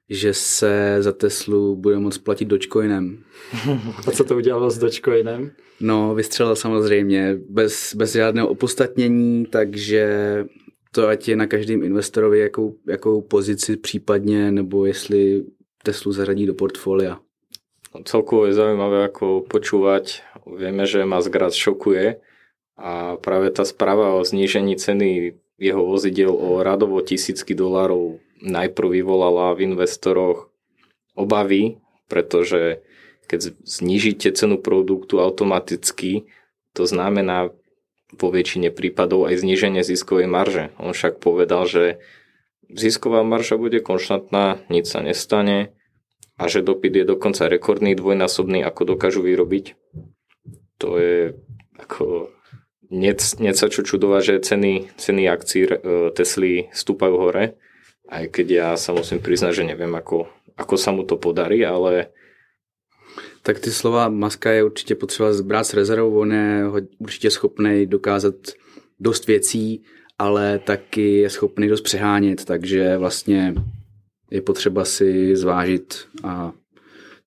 že 0.10 0.34
se 0.34 0.98
za 1.00 1.12
Teslu 1.12 1.76
bude 1.76 2.00
moct 2.00 2.18
platit 2.18 2.46
Dogecoinem. 2.46 3.24
A 4.08 4.12
co 4.12 4.24
to 4.24 4.36
udělalo 4.36 4.70
s 4.70 4.78
Dogecoinem? 4.78 5.52
No, 5.80 6.16
vystřelil 6.16 6.56
samozřejmě, 6.56 7.38
bez, 7.50 7.96
bez 7.96 8.14
žádného 8.14 8.48
opostatnění, 8.48 9.46
takže 9.46 10.46
to 10.92 11.08
ať 11.08 11.28
je 11.28 11.36
na 11.36 11.48
každém 11.48 11.84
investorovi, 11.84 12.40
jakou, 12.40 12.76
jakou 12.88 13.22
pozici 13.22 13.78
případně, 13.78 14.52
nebo 14.52 14.86
jestli 14.86 15.44
Teslu 15.84 16.12
zaradí 16.12 16.46
do 16.46 16.54
portfolia. 16.54 17.20
No, 17.96 18.04
celkovo 18.04 18.46
je 18.46 18.54
zaujímavé 18.54 19.08
ako 19.08 19.48
počúvať. 19.48 20.22
Vieme, 20.44 20.84
že 20.84 21.08
Musk 21.08 21.32
rád 21.32 21.56
šokuje 21.56 22.20
a 22.78 23.16
práve 23.18 23.50
tá 23.56 23.64
správa 23.64 24.14
o 24.16 24.24
znížení 24.24 24.76
ceny 24.76 25.40
jeho 25.58 25.82
vozidiel 25.86 26.30
o 26.36 26.64
radovo 26.64 27.02
tisícky 27.02 27.56
dolárov 27.56 28.20
najprv 28.42 29.02
vyvolala 29.02 29.54
v 29.58 29.74
investoroch 29.74 30.50
obavy, 31.18 31.82
pretože 32.08 32.86
keď 33.28 33.58
znižíte 33.68 34.32
cenu 34.32 34.62
produktu 34.62 35.20
automaticky, 35.20 36.30
to 36.72 36.88
znamená 36.88 37.52
vo 38.16 38.28
väčšine 38.32 38.72
prípadov 38.72 39.28
aj 39.28 39.44
zníženie 39.44 39.84
ziskovej 39.84 40.32
marže. 40.32 40.72
On 40.80 40.96
však 40.96 41.20
povedal, 41.20 41.68
že 41.68 42.00
zisková 42.72 43.28
marža 43.28 43.60
bude 43.60 43.84
konštantná, 43.84 44.64
nič 44.72 44.88
sa 44.88 45.04
nestane 45.04 45.76
a 46.40 46.48
že 46.48 46.64
dopyt 46.64 47.04
je 47.04 47.06
dokonca 47.06 47.52
rekordný, 47.52 47.98
dvojnásobný, 48.00 48.64
ako 48.64 48.96
dokážu 48.96 49.26
vyrobiť. 49.26 49.76
To 50.80 50.96
je 50.96 51.36
ako 51.76 52.32
Nec, 52.88 53.20
sa 53.20 53.68
čo 53.68 53.84
čudovať, 53.84 54.22
že 54.24 54.36
ceny, 54.48 54.96
ceny 54.96 55.28
akcií 55.28 55.64
e, 55.68 55.72
Tesly 56.16 56.72
stúpajú 56.72 57.20
hore 57.20 57.60
aj 58.10 58.28
keď 58.32 58.48
ja 58.52 58.68
sa 58.78 58.94
musím 58.94 59.20
priznať, 59.20 59.62
že 59.62 59.64
neviem, 59.64 59.92
ako, 59.96 60.28
ako 60.58 60.76
sa 60.78 60.92
mu 60.92 61.04
to 61.04 61.20
podarí, 61.20 61.66
ale 61.66 62.10
tak 63.44 63.60
ty 63.60 63.72
slova 63.72 64.10
Maska 64.10 64.52
je 64.52 64.64
určitě 64.64 64.96
potřeba 64.96 65.34
zbrát 65.34 65.68
s 65.68 65.74
rezervou, 65.74 66.20
on 66.20 66.32
je 66.34 66.64
určitě 67.00 67.32
schopný 67.32 67.86
dokázat 67.86 68.36
dost 69.00 69.28
věcí, 69.28 69.84
ale 70.20 70.60
taky 70.60 71.14
je 71.14 71.30
schopný 71.30 71.68
dost 71.68 71.82
přehánět, 71.82 72.46
takže 72.46 72.98
vlastně 72.98 73.56
je 74.32 74.42
potřeba 74.42 74.86
si 74.86 75.36
zvážit 75.36 76.08
a 76.24 76.52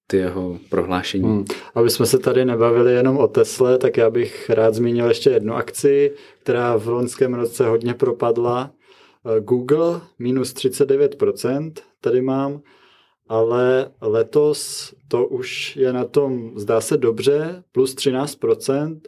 ty 0.06 0.16
jeho 0.16 0.58
prohlášení. 0.68 1.24
Hmm. 1.24 1.44
Aby 1.74 1.90
jsme 1.90 2.06
se 2.06 2.18
tady 2.18 2.44
nebavili 2.44 2.92
jenom 2.92 3.18
o 3.18 3.28
Tesle, 3.28 3.78
tak 3.78 3.96
já 3.96 4.10
bych 4.10 4.50
rád 4.50 4.74
zmínil 4.74 5.08
ještě 5.08 5.30
jednu 5.30 5.54
akci, 5.54 6.12
která 6.42 6.76
v 6.76 6.88
loňském 6.88 7.34
roce 7.34 7.68
hodně 7.68 7.94
propadla 7.94 8.70
Google 9.40 10.00
minus 10.18 10.54
39% 10.54 11.72
tady 12.00 12.22
mám, 12.22 12.62
ale 13.28 13.90
letos 14.00 14.94
to 15.08 15.26
už 15.26 15.76
je 15.76 15.92
na 15.92 16.04
tom, 16.04 16.52
zdá 16.58 16.80
se 16.80 16.96
dobře, 16.96 17.64
plus 17.72 17.94
13%. 17.94 19.00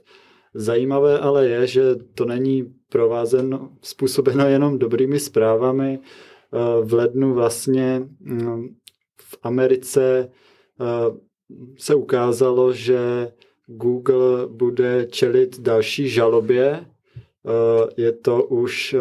Zajímavé 0.55 1.19
ale 1.19 1.49
je, 1.49 1.67
že 1.67 1.83
to 2.15 2.25
není 2.25 2.75
provázeno, 2.89 3.71
způsobeno 3.83 4.47
jenom 4.47 4.79
dobrými 4.79 5.21
zprávami. 5.21 5.99
Eh, 5.99 6.85
v 6.85 6.95
lednu 6.95 7.35
vlastně 7.35 8.09
mm, 8.21 8.69
v 9.21 9.39
Americe 9.43 10.31
eh, 10.81 10.85
se 11.79 11.95
ukázalo, 11.95 12.73
že 12.73 13.33
Google 13.67 14.47
bude 14.47 15.07
čelit 15.11 15.61
další 15.61 16.09
žalobě. 16.09 16.87
Je 17.97 18.13
to 18.13 18.45
už 18.45 18.97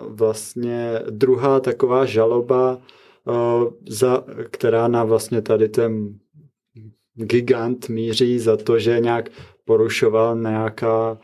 vlastně 0.00 1.00
druhá 1.10 1.60
taková 1.60 2.04
žaloba, 2.04 2.78
eh, 3.28 3.32
za, 3.88 4.24
která 4.50 4.88
na 4.88 5.04
vlastně 5.04 5.42
tady 5.42 5.68
ten 5.68 6.18
gigant 7.14 7.88
míří 7.88 8.38
za 8.38 8.56
to, 8.56 8.78
že 8.78 9.00
nějak 9.00 9.30
porušoval 9.64 10.36
nějaká 10.36 11.18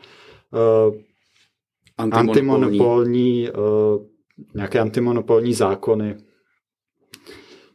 uh, 0.51 0.95
antimonopolní, 1.97 3.49
uh, 3.49 4.05
nějaké 4.55 4.79
antimonopolní 4.79 5.53
zákony. 5.53 6.17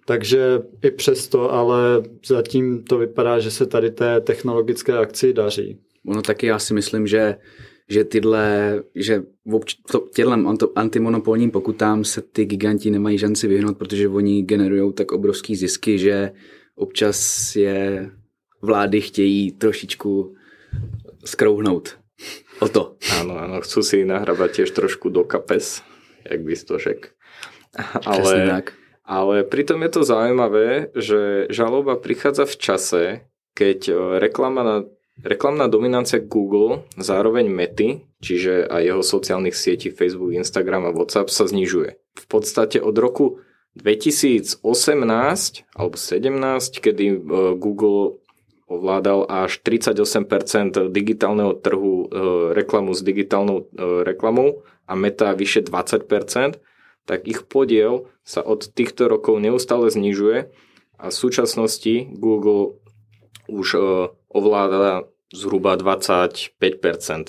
Takže 0.07 0.63
i 0.85 0.91
přesto, 0.91 1.53
ale 1.53 2.03
zatím 2.27 2.85
to 2.85 2.99
vypadá, 2.99 3.39
že 3.39 3.51
se 3.51 3.67
tady 3.67 3.91
té 3.91 4.21
technologické 4.21 4.99
akci 4.99 5.33
daří. 5.33 5.81
Ono 6.09 6.23
taky 6.23 6.47
já 6.47 6.59
si 6.59 6.75
myslím, 6.75 7.07
že 7.07 7.37
že 7.89 8.05
tyhle, 8.05 8.83
že 8.95 9.23
těmhle 10.15 10.55
antimonopolním 10.75 11.51
pokutám 11.51 12.05
se 12.05 12.23
ty 12.23 12.45
giganti 12.45 12.91
nemají 12.91 13.19
šanci 13.19 13.49
vyhnout, 13.49 13.79
protože 13.79 14.09
oni 14.09 14.43
generují 14.43 14.93
tak 14.93 15.13
obrovský 15.13 15.57
zisky, 15.57 15.99
že 15.99 16.33
občas 16.75 17.17
je 17.57 18.11
vlády 18.63 19.01
chtějí 19.01 19.53
trošičku 19.53 20.35
skrouhnout. 21.25 21.99
O 22.61 22.69
to. 22.69 22.97
Áno, 23.21 23.37
áno, 23.37 23.61
chcú 23.61 23.85
si 23.85 24.09
nahrabať 24.09 24.65
tiež 24.65 24.73
trošku 24.73 25.13
do 25.13 25.29
kapes, 25.29 25.85
jak 26.25 26.41
by 26.41 26.57
to 26.57 26.79
řek. 26.79 27.13
Ale, 28.09 28.47
tak. 28.49 28.73
ale 29.05 29.45
pritom 29.45 29.83
je 29.85 29.91
to 29.93 30.03
zaujímavé, 30.05 30.89
že 30.97 31.47
žaloba 31.53 32.01
prichádza 32.01 32.49
v 32.49 32.57
čase, 32.57 33.03
keď 33.53 33.93
reklama 34.17 34.65
na 34.65 34.77
reklamná 35.23 35.69
dominancia 35.69 36.21
Google, 36.21 36.85
zároveň 37.01 37.49
Mety, 37.49 38.05
čiže 38.21 38.69
aj 38.69 38.83
jeho 38.85 39.03
sociálnych 39.03 39.57
sietí 39.57 39.89
Facebook, 39.89 40.37
Instagram 40.37 40.89
a 40.89 40.95
WhatsApp 40.95 41.33
sa 41.33 41.49
znižuje. 41.49 41.97
V 41.97 42.27
podstate 42.29 42.81
od 42.81 42.97
roku 42.97 43.41
2018 43.77 44.65
alebo 45.77 45.97
17, 45.97 46.81
kedy 46.81 47.05
e, 47.13 47.17
Google 47.61 48.25
ovládal 48.67 49.29
až 49.29 49.61
38% 49.63 50.91
digitálneho 50.91 51.55
trhu 51.61 51.95
e, 52.03 52.07
reklamu 52.57 52.97
s 52.97 53.05
digitálnou 53.05 53.69
e, 53.69 54.03
reklamou 54.03 54.65
a 54.89 54.97
Meta 54.97 55.37
vyše 55.37 55.63
20%, 55.63 56.57
tak 57.07 57.21
ich 57.29 57.47
podiel 57.47 58.11
sa 58.27 58.43
od 58.43 58.67
týchto 58.67 59.07
rokov 59.07 59.39
neustále 59.39 59.93
znižuje 59.93 60.51
a 60.99 61.05
v 61.13 61.15
súčasnosti 61.15 62.11
Google 62.17 62.81
už 63.47 63.79
ovláda 64.37 65.09
zhruba 65.33 65.81
25%, 65.81 66.53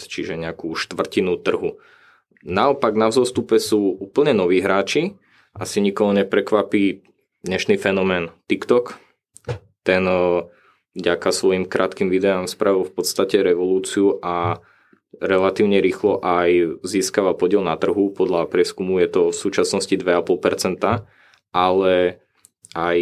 čiže 0.04 0.36
nejakú 0.36 0.76
štvrtinu 0.76 1.40
trhu. 1.40 1.80
Naopak 2.44 2.94
na 2.94 3.08
vzostupe 3.08 3.58
sú 3.58 3.96
úplne 3.98 4.36
noví 4.36 4.60
hráči, 4.60 5.16
asi 5.58 5.82
nikoho 5.82 6.14
neprekvapí 6.14 7.02
dnešný 7.42 7.82
fenomén 7.82 8.30
TikTok. 8.46 9.00
Ten 9.82 10.06
vďaka 10.94 11.30
svojim 11.34 11.66
krátkým 11.66 12.14
videám 12.14 12.46
spravil 12.46 12.86
v 12.86 12.94
podstate 12.94 13.42
revolúciu 13.42 14.22
a 14.22 14.62
relatívne 15.18 15.82
rýchlo 15.82 16.22
aj 16.22 16.82
získava 16.86 17.34
podiel 17.34 17.66
na 17.66 17.74
trhu. 17.74 18.14
Podľa 18.14 18.46
prieskumu 18.52 19.02
je 19.02 19.08
to 19.10 19.22
v 19.34 19.40
súčasnosti 19.40 19.96
2,5%, 19.98 21.08
ale 21.56 22.22
aj 22.78 22.98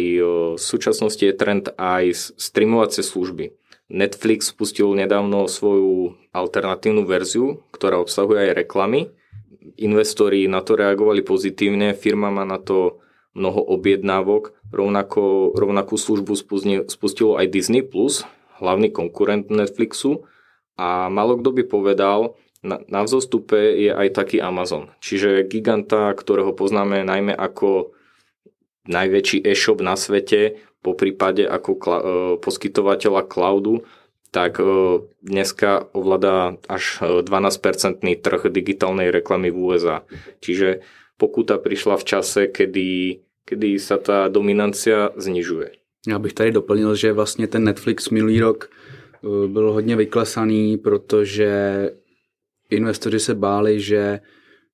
v 0.56 0.60
súčasnosti 0.60 1.20
je 1.20 1.34
trend 1.36 1.68
aj 1.76 2.32
streamovacie 2.40 3.04
služby. 3.04 3.52
Netflix 3.86 4.50
spustil 4.50 4.90
nedávno 4.98 5.46
svoju 5.46 6.18
alternatívnu 6.34 7.06
verziu, 7.06 7.62
ktorá 7.70 8.02
obsahuje 8.02 8.50
aj 8.50 8.66
reklamy. 8.66 9.14
Investori 9.78 10.50
na 10.50 10.62
to 10.62 10.74
reagovali 10.74 11.22
pozitívne, 11.22 11.94
firma 11.94 12.34
má 12.34 12.42
na 12.42 12.58
to 12.58 12.98
mnoho 13.36 13.60
objednávok, 13.60 14.56
rovnako, 14.72 15.54
rovnakú 15.54 15.94
službu 16.00 16.34
spustilo 16.88 17.36
aj 17.36 17.52
Disney+, 17.52 17.84
hlavný 18.58 18.88
konkurent 18.90 19.52
Netflixu. 19.52 20.24
A 20.76 21.12
malo 21.12 21.36
kto 21.36 21.52
by 21.52 21.62
povedal, 21.68 22.36
na, 22.64 22.82
na 22.90 23.00
vzostupe 23.06 23.56
je 23.56 23.92
aj 23.92 24.16
taký 24.16 24.42
Amazon. 24.42 24.90
Čiže 24.98 25.46
giganta, 25.46 26.10
ktorého 26.16 26.56
poznáme 26.56 27.06
najmä 27.06 27.36
ako 27.36 27.94
najväčší 28.90 29.46
e-shop 29.46 29.78
na 29.82 29.94
svete, 29.94 30.58
po 30.86 30.94
prípade 30.94 31.42
ako 31.42 31.72
kla, 31.74 31.98
e, 31.98 32.04
poskytovateľa 32.38 33.26
cloudu, 33.26 33.82
tak 34.30 34.62
e, 34.62 35.02
dneska 35.26 35.90
ovláda 35.90 36.62
až 36.70 37.02
12-percentný 37.26 38.14
e, 38.14 38.20
trh 38.22 38.46
digitálnej 38.46 39.10
reklamy 39.10 39.50
v 39.50 39.58
USA. 39.58 40.06
Čiže 40.38 40.86
pokuta 41.18 41.58
prišla 41.58 41.98
v 41.98 42.04
čase, 42.06 42.40
kedy, 42.54 43.18
kedy 43.42 43.82
sa 43.82 43.98
ta 43.98 44.30
dominancia 44.30 45.10
znižuje. 45.18 45.74
Já 46.06 46.18
bych 46.18 46.32
tady 46.32 46.52
doplnil, 46.52 46.94
že 46.94 47.12
vlastně 47.12 47.46
ten 47.46 47.64
Netflix 47.64 48.10
minulý 48.10 48.40
rok 48.40 48.70
byl 49.46 49.72
hodně 49.72 49.96
vyklesaný, 49.96 50.76
protože 50.78 51.50
investoři 52.70 53.20
se 53.20 53.34
báli, 53.34 53.80
že 53.80 54.20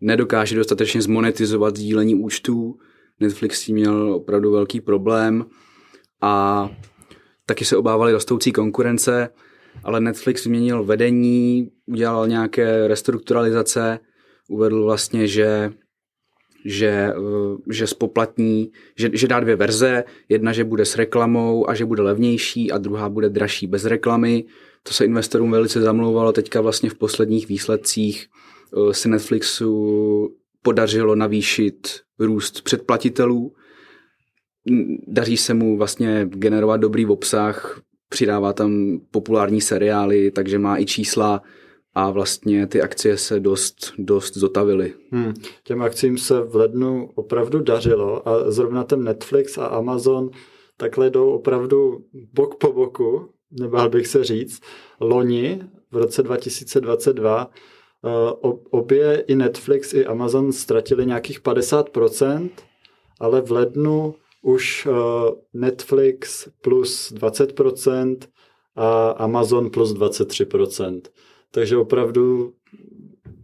nedokáže 0.00 0.56
dostatečně 0.56 1.02
zmonetizovat 1.02 1.76
sdílení 1.76 2.14
účtů. 2.14 2.78
Netflix 3.20 3.60
s 3.60 3.64
tím 3.64 3.76
měl 3.76 4.14
opravdu 4.14 4.52
velký 4.52 4.80
problém 4.80 5.44
a 6.22 6.70
taky 7.46 7.64
se 7.64 7.76
obávali 7.76 8.12
rostoucí 8.12 8.52
konkurence 8.52 9.28
ale 9.84 10.00
Netflix 10.00 10.42
změnil 10.42 10.84
vedení, 10.84 11.70
udělal 11.86 12.28
nějaké 12.28 12.88
restrukturalizace, 12.88 13.98
uvedl 14.48 14.84
vlastně, 14.84 15.26
že 15.26 15.72
že, 16.64 16.88
eh, 16.88 17.56
že 17.70 17.86
spoplatní, 17.86 18.70
že, 18.96 19.10
že 19.12 19.28
dá 19.28 19.40
dvě 19.40 19.56
verze, 19.56 20.04
jedna, 20.28 20.52
že 20.52 20.64
bude 20.64 20.84
s 20.84 20.96
reklamou 20.96 21.70
a 21.70 21.74
že 21.74 21.84
bude 21.84 22.02
levnější 22.02 22.72
a 22.72 22.78
druhá 22.78 23.08
bude 23.08 23.28
dražší 23.28 23.66
bez 23.66 23.84
reklamy. 23.84 24.44
To 24.82 24.94
se 24.94 25.04
investorům 25.04 25.50
velice 25.50 25.80
zamlouvalo. 25.80 26.32
Teďka 26.32 26.60
vlastně 26.60 26.90
v 26.90 26.94
posledních 26.94 27.48
výsledcích 27.48 28.26
eh, 28.26 28.94
se 28.94 29.08
Netflixu 29.08 30.36
podařilo 30.62 31.14
navýšit 31.14 31.88
růst 32.18 32.60
předplatitelů. 32.60 33.54
Daří 35.06 35.36
se 35.36 35.54
mu 35.54 35.76
vlastně 35.76 36.26
generovat 36.30 36.80
dobrý 36.80 37.06
obsah, 37.06 37.80
přidává 38.08 38.52
tam 38.52 39.00
populární 39.10 39.60
seriály, 39.60 40.30
takže 40.30 40.58
má 40.58 40.78
i 40.78 40.86
čísla 40.86 41.42
a 41.94 42.10
vlastně 42.10 42.66
ty 42.66 42.82
akcie 42.82 43.16
se 43.16 43.40
dost, 43.40 43.92
dost 43.98 44.36
zotavily. 44.36 44.94
Hmm. 45.10 45.34
Těm 45.64 45.82
akcím 45.82 46.18
se 46.18 46.40
v 46.40 46.56
lednu 46.56 47.10
opravdu 47.14 47.60
dařilo 47.60 48.28
a 48.28 48.50
zrovna 48.50 48.84
ten 48.84 49.04
Netflix 49.04 49.58
a 49.58 49.66
Amazon 49.66 50.30
takhle 50.76 51.10
jdou 51.10 51.30
opravdu 51.30 52.04
bok 52.32 52.54
po 52.54 52.72
boku, 52.72 53.28
nebál 53.50 53.88
bych 53.88 54.06
se 54.06 54.24
říct. 54.24 54.62
Loni 55.00 55.60
v 55.90 55.96
roce 55.96 56.22
2022 56.22 57.50
eh, 58.04 58.08
obě 58.70 59.24
i 59.26 59.34
Netflix 59.34 59.94
i 59.94 60.06
Amazon 60.06 60.52
ztratili 60.52 61.06
nějakých 61.06 61.42
50%, 61.42 62.50
ale 63.20 63.40
v 63.40 63.50
lednu 63.52 64.14
už 64.42 64.86
uh, 64.86 64.94
Netflix 65.54 66.48
plus 66.60 67.12
20% 67.12 68.16
a 68.76 69.10
Amazon 69.10 69.70
plus 69.70 69.94
23%. 69.94 71.00
Takže 71.50 71.76
opravdu 71.76 72.52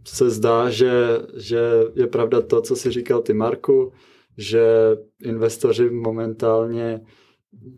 se 0.07 0.29
zdá, 0.29 0.69
že, 0.69 0.91
že 1.37 1.59
je 1.95 2.07
pravda 2.07 2.41
to, 2.41 2.61
co 2.61 2.75
si 2.75 2.91
říkal 2.91 3.21
ty, 3.21 3.33
Marku, 3.33 3.91
že 4.37 4.63
investoři 5.23 5.89
momentálně 5.89 7.01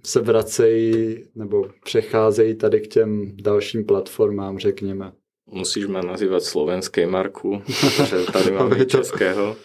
se 0.05 0.21
vracejí 0.21 1.23
nebo 1.35 1.65
přecházejí 1.83 2.55
tady 2.55 2.81
k 2.81 2.87
těm 2.87 3.31
dalším 3.41 3.85
platformám, 3.85 4.59
řekněme. 4.59 5.11
Musíš 5.45 5.87
mě 5.87 6.01
nazývat 6.01 6.43
slovenské 6.43 7.07
Marku, 7.07 7.61
že 8.05 8.25
tady 8.33 8.51
máme 8.57 8.85
českého. 8.85 9.55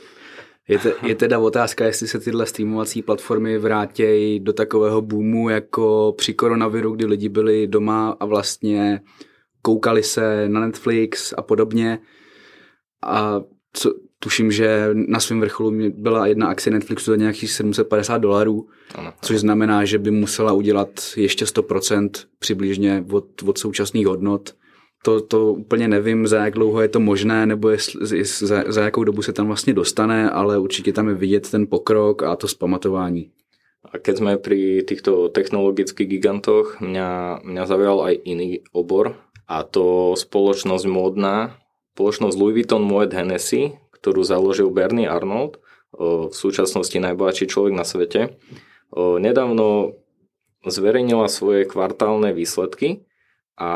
Je, 0.68 0.78
te, 0.78 0.92
je 1.02 1.14
teda 1.14 1.38
otázka, 1.38 1.84
jestli 1.84 2.08
se 2.08 2.18
tyhle 2.20 2.46
streamovací 2.46 3.02
platformy 3.02 3.58
vrátějí 3.58 4.40
do 4.40 4.52
takového 4.52 5.02
boomu 5.02 5.48
jako 5.48 6.14
při 6.16 6.34
koronaviru, 6.34 6.92
kdy 6.92 7.06
lidi 7.06 7.28
byli 7.28 7.66
doma 7.66 8.16
a 8.20 8.26
vlastně 8.26 9.00
koukali 9.62 10.02
se 10.02 10.48
na 10.48 10.60
Netflix 10.60 11.34
a 11.36 11.42
podobně. 11.42 11.98
A 13.02 13.40
co, 13.72 13.94
tuším, 14.18 14.52
že 14.52 14.90
na 14.94 15.20
svém 15.20 15.40
vrcholu 15.40 15.72
byla 15.88 16.26
jedna 16.26 16.46
akcie 16.46 16.74
Netflixu 16.74 17.10
za 17.10 17.16
nějakých 17.16 17.50
750 17.50 18.18
dolarů, 18.18 18.68
což 19.22 19.38
znamená, 19.38 19.84
že 19.84 19.98
by 19.98 20.10
musela 20.10 20.52
udělat 20.52 20.88
ještě 21.16 21.44
100% 21.44 22.10
přibližně 22.38 23.04
od, 23.10 23.42
od 23.42 23.58
současných 23.58 24.06
hodnot 24.06 24.54
to, 25.02 25.20
to 25.20 25.52
úplně 25.52 25.88
nevím, 25.88 26.26
za 26.26 26.44
jak 26.44 26.54
dlouho 26.54 26.80
je 26.80 26.88
to 26.88 27.00
možné, 27.00 27.46
nebo 27.46 27.68
jestli, 27.68 28.24
za, 28.24 28.64
za 28.66 28.82
jakou 28.82 29.04
dobu 29.04 29.22
se 29.22 29.32
tam 29.32 29.46
vlastně 29.46 29.74
dostane, 29.74 30.30
ale 30.30 30.58
určitě 30.58 30.92
tam 30.92 31.08
je 31.08 31.14
vidět 31.14 31.50
ten 31.50 31.66
pokrok 31.66 32.22
a 32.22 32.36
to 32.36 32.48
zpamatování. 32.48 33.30
A 33.86 34.02
keď 34.02 34.14
sme 34.18 34.32
pri 34.34 34.82
týchto 34.82 35.30
technologických 35.30 36.10
gigantoch, 36.10 36.82
mňa, 36.82 37.38
mňa 37.46 37.62
zaujal 37.70 38.02
aj 38.02 38.14
iný 38.26 38.66
obor 38.74 39.14
a 39.46 39.62
to 39.62 40.18
spoločnosť 40.18 40.90
módna, 40.90 41.54
spoločnosť 41.94 42.34
Louis 42.34 42.54
Vuitton 42.58 42.82
Moet 42.82 43.14
Hennessy, 43.14 43.78
ktorú 43.94 44.26
založil 44.26 44.74
Bernie 44.74 45.06
Arnold, 45.06 45.62
v 45.94 46.34
súčasnosti 46.34 46.98
najbohatší 46.98 47.46
človek 47.46 47.72
na 47.78 47.86
svete. 47.86 48.36
Nedávno 48.96 49.94
zverejnila 50.66 51.30
svoje 51.30 51.64
kvartálne 51.64 52.34
výsledky 52.34 53.06
a 53.54 53.70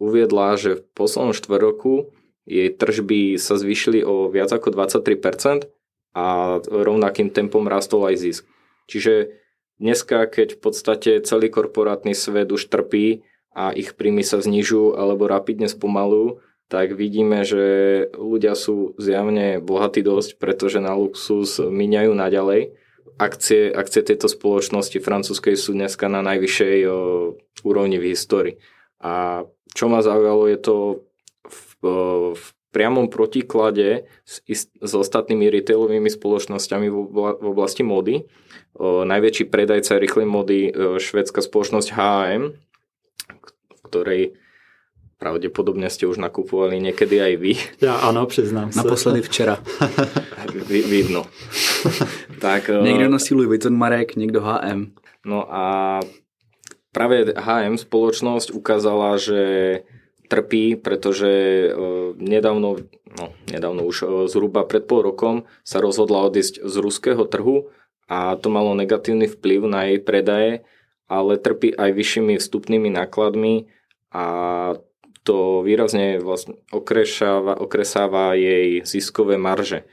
uviedla, 0.00 0.56
že 0.56 0.80
v 0.80 0.82
poslednom 0.96 1.36
štvrroku 1.36 2.10
jej 2.48 2.72
tržby 2.72 3.36
sa 3.36 3.60
zvýšili 3.60 4.02
o 4.02 4.32
viac 4.32 4.50
ako 4.50 4.72
23% 4.74 5.70
a 6.16 6.58
rovnakým 6.66 7.30
tempom 7.30 7.68
rastol 7.70 8.08
aj 8.08 8.16
zisk. 8.18 8.42
Čiže 8.90 9.38
dneska, 9.78 10.26
keď 10.26 10.58
v 10.58 10.60
podstate 10.64 11.10
celý 11.22 11.52
korporátny 11.52 12.16
svet 12.16 12.50
už 12.50 12.66
trpí 12.66 13.22
a 13.54 13.70
ich 13.70 13.94
príjmy 13.94 14.26
sa 14.26 14.42
znižujú 14.42 14.98
alebo 14.98 15.30
rapidne 15.30 15.70
spomalujú, 15.70 16.42
tak 16.70 16.94
vidíme, 16.94 17.42
že 17.42 18.06
ľudia 18.14 18.54
sú 18.54 18.94
zjavne 18.94 19.58
bohatí 19.58 20.06
dosť, 20.06 20.38
pretože 20.38 20.78
na 20.78 20.94
luxus 20.94 21.58
míňajú 21.58 22.14
naďalej. 22.14 22.78
Akcie, 23.18 23.74
akcie 23.74 24.06
tejto 24.06 24.30
spoločnosti 24.30 24.96
francúzskej 25.02 25.58
sú 25.58 25.74
dneska 25.74 26.06
na 26.06 26.22
najvyššej 26.22 26.76
úrovni 27.66 27.98
v 27.98 28.14
histórii. 28.14 28.54
A 29.02 29.44
čo 29.74 29.88
ma 29.88 30.02
zaujalo 30.02 30.46
je 30.50 30.58
to 30.58 30.76
v, 31.46 31.62
v 32.34 32.44
priamom 32.70 33.10
protiklade 33.10 34.06
s, 34.22 34.42
s 34.62 34.92
ostatnými 34.94 35.50
retailovými 35.50 36.06
spoločnosťami 36.06 36.86
v 36.86 37.44
oblasti 37.44 37.82
mody. 37.82 38.30
Najväčší 38.80 39.50
predajca 39.50 39.98
rýchlej 39.98 40.26
mody 40.26 40.70
švedská 41.02 41.42
spoločnosť 41.42 41.88
H&M, 41.90 42.54
v 43.74 43.80
ktorej 43.90 44.22
pravdepodobne 45.20 45.92
ste 45.92 46.08
už 46.08 46.16
nakupovali 46.16 46.80
niekedy 46.80 47.20
aj 47.20 47.32
vy. 47.36 47.52
Já 47.80 47.94
ano, 47.94 48.26
přiznám 48.26 48.72
se. 48.72 48.78
Naposledy 48.78 49.22
včera. 49.22 49.62
Vy, 50.66 50.82
vidno. 50.82 51.26
tak, 52.40 52.70
někdo 52.82 53.08
nosí 53.08 53.34
Louis 53.34 53.46
Vuitton 53.46 53.76
Marek, 53.76 54.16
někdo 54.16 54.40
HM. 54.40 54.92
No 55.26 55.54
a 55.54 56.00
práve 56.90 57.34
HM 57.34 57.78
spoločnosť 57.78 58.54
ukázala, 58.54 59.18
že 59.18 59.42
trpí, 60.30 60.78
pretože 60.78 61.30
nedávno, 62.22 62.86
no 63.18 63.24
nedávno 63.50 63.82
už 63.82 64.26
zhruba 64.30 64.62
pred 64.62 64.86
pol 64.86 65.02
rokom 65.02 65.36
sa 65.66 65.82
rozhodla 65.82 66.22
odísť 66.30 66.62
z 66.62 66.74
ruského 66.78 67.26
trhu 67.26 67.66
a 68.06 68.38
to 68.38 68.46
malo 68.46 68.78
negatívny 68.78 69.26
vplyv 69.26 69.66
na 69.66 69.90
jej 69.90 69.98
predaje, 69.98 70.62
ale 71.10 71.34
trpí 71.34 71.74
aj 71.74 71.90
vyššími 71.90 72.38
vstupnými 72.38 72.94
nákladmi 72.94 73.66
a 74.14 74.26
to 75.26 75.66
výrazne 75.66 76.22
vlastne 76.22 76.56
okresáva, 76.70 77.58
okresáva 77.58 78.38
jej 78.38 78.86
ziskové 78.86 79.34
marže. 79.36 79.84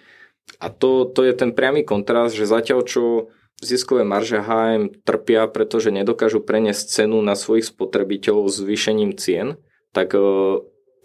A 0.62 0.72
to, 0.72 1.10
to 1.10 1.28
je 1.28 1.34
ten 1.36 1.52
priamy 1.52 1.84
kontrast, 1.84 2.38
že 2.38 2.48
zatiaľ 2.48 2.88
čo 2.88 3.34
ziskové 3.62 4.06
marže 4.06 4.38
HM 4.38 5.02
trpia, 5.02 5.50
pretože 5.50 5.90
nedokážu 5.90 6.42
preniesť 6.42 7.02
cenu 7.04 7.22
na 7.26 7.34
svojich 7.34 7.74
spotrebiteľov 7.74 8.50
zvýšením 8.54 9.18
cien, 9.18 9.58
tak 9.92 10.14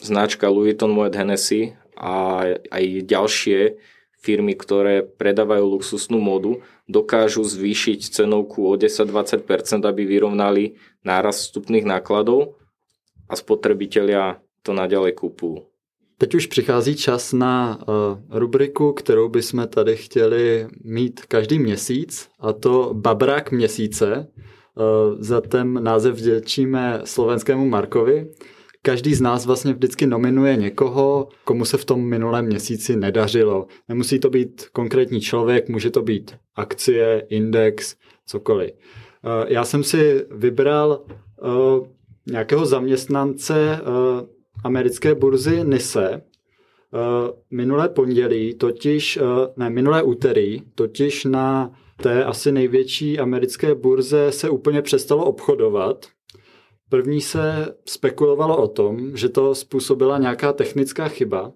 značka 0.02 0.52
Louis 0.52 0.76
Vuitton 0.76 0.92
Moet 0.92 1.16
Hennessy 1.16 1.78
a 1.96 2.44
aj 2.68 2.84
ďalšie 3.08 3.80
firmy, 4.22 4.54
ktoré 4.54 5.02
predávajú 5.02 5.64
luxusnú 5.66 6.22
modu, 6.22 6.62
dokážu 6.86 7.42
zvýšiť 7.42 8.22
cenovku 8.22 8.68
o 8.68 8.74
10-20%, 8.78 9.82
aby 9.82 10.02
vyrovnali 10.06 10.78
náraz 11.02 11.48
vstupných 11.48 11.88
nákladov 11.88 12.60
a 13.26 13.34
spotrebitelia 13.34 14.38
to 14.62 14.70
naďalej 14.76 15.18
kupujú. 15.18 15.71
Teď 16.22 16.34
už 16.34 16.46
přichází 16.46 16.96
čas 16.96 17.32
na 17.32 17.78
uh, 17.88 17.94
rubriku, 18.30 18.92
kterou 18.92 19.28
bychom 19.28 19.68
tady 19.68 19.96
chtěli 19.96 20.66
mít 20.84 21.20
každý 21.28 21.58
měsíc, 21.58 22.28
a 22.40 22.52
to 22.52 22.90
Babrák 22.94 23.50
měsíce. 23.50 24.26
Uh, 24.74 25.16
za 25.18 25.40
ten 25.40 25.84
název 25.84 26.14
vděčíme 26.14 27.00
slovenskému 27.04 27.68
Markovi. 27.68 28.30
Každý 28.82 29.14
z 29.14 29.20
nás 29.20 29.46
vlastně 29.46 29.72
vždycky 29.72 30.06
nominuje 30.06 30.56
někoho, 30.56 31.28
komu 31.44 31.64
se 31.64 31.76
v 31.76 31.84
tom 31.84 32.04
minulém 32.04 32.46
měsíci 32.46 32.96
nedařilo. 32.96 33.66
Nemusí 33.88 34.18
to 34.18 34.30
být 34.30 34.66
konkrétní 34.72 35.20
člověk, 35.20 35.68
může 35.68 35.90
to 35.90 36.02
být 36.02 36.36
akcie, 36.56 37.26
index, 37.28 37.96
cokoliv. 38.26 38.70
Uh, 38.70 39.30
já 39.48 39.64
jsem 39.64 39.84
si 39.84 40.26
vybral 40.30 41.04
nějakého 42.26 42.66
zaměstnance 42.66 43.80
americké 44.64 45.14
burzy 45.14 45.64
NISE 45.64 46.22
minulé 47.50 47.88
pondělí, 47.88 48.54
totiž, 48.54 49.18
ne, 49.56 49.70
minulé 49.70 50.02
úterý, 50.02 50.62
totiž 50.74 51.24
na 51.24 51.72
té 52.02 52.24
asi 52.24 52.52
největší 52.52 53.18
americké 53.18 53.74
burze 53.74 54.32
se 54.32 54.50
úplně 54.50 54.82
přestalo 54.82 55.24
obchodovat. 55.24 56.06
První 56.88 57.20
se 57.20 57.74
spekulovalo 57.84 58.62
o 58.62 58.68
tom, 58.68 59.16
že 59.16 59.28
to 59.28 59.54
způsobila 59.54 60.18
nějaká 60.18 60.52
technická 60.52 61.08
chyba, 61.08 61.52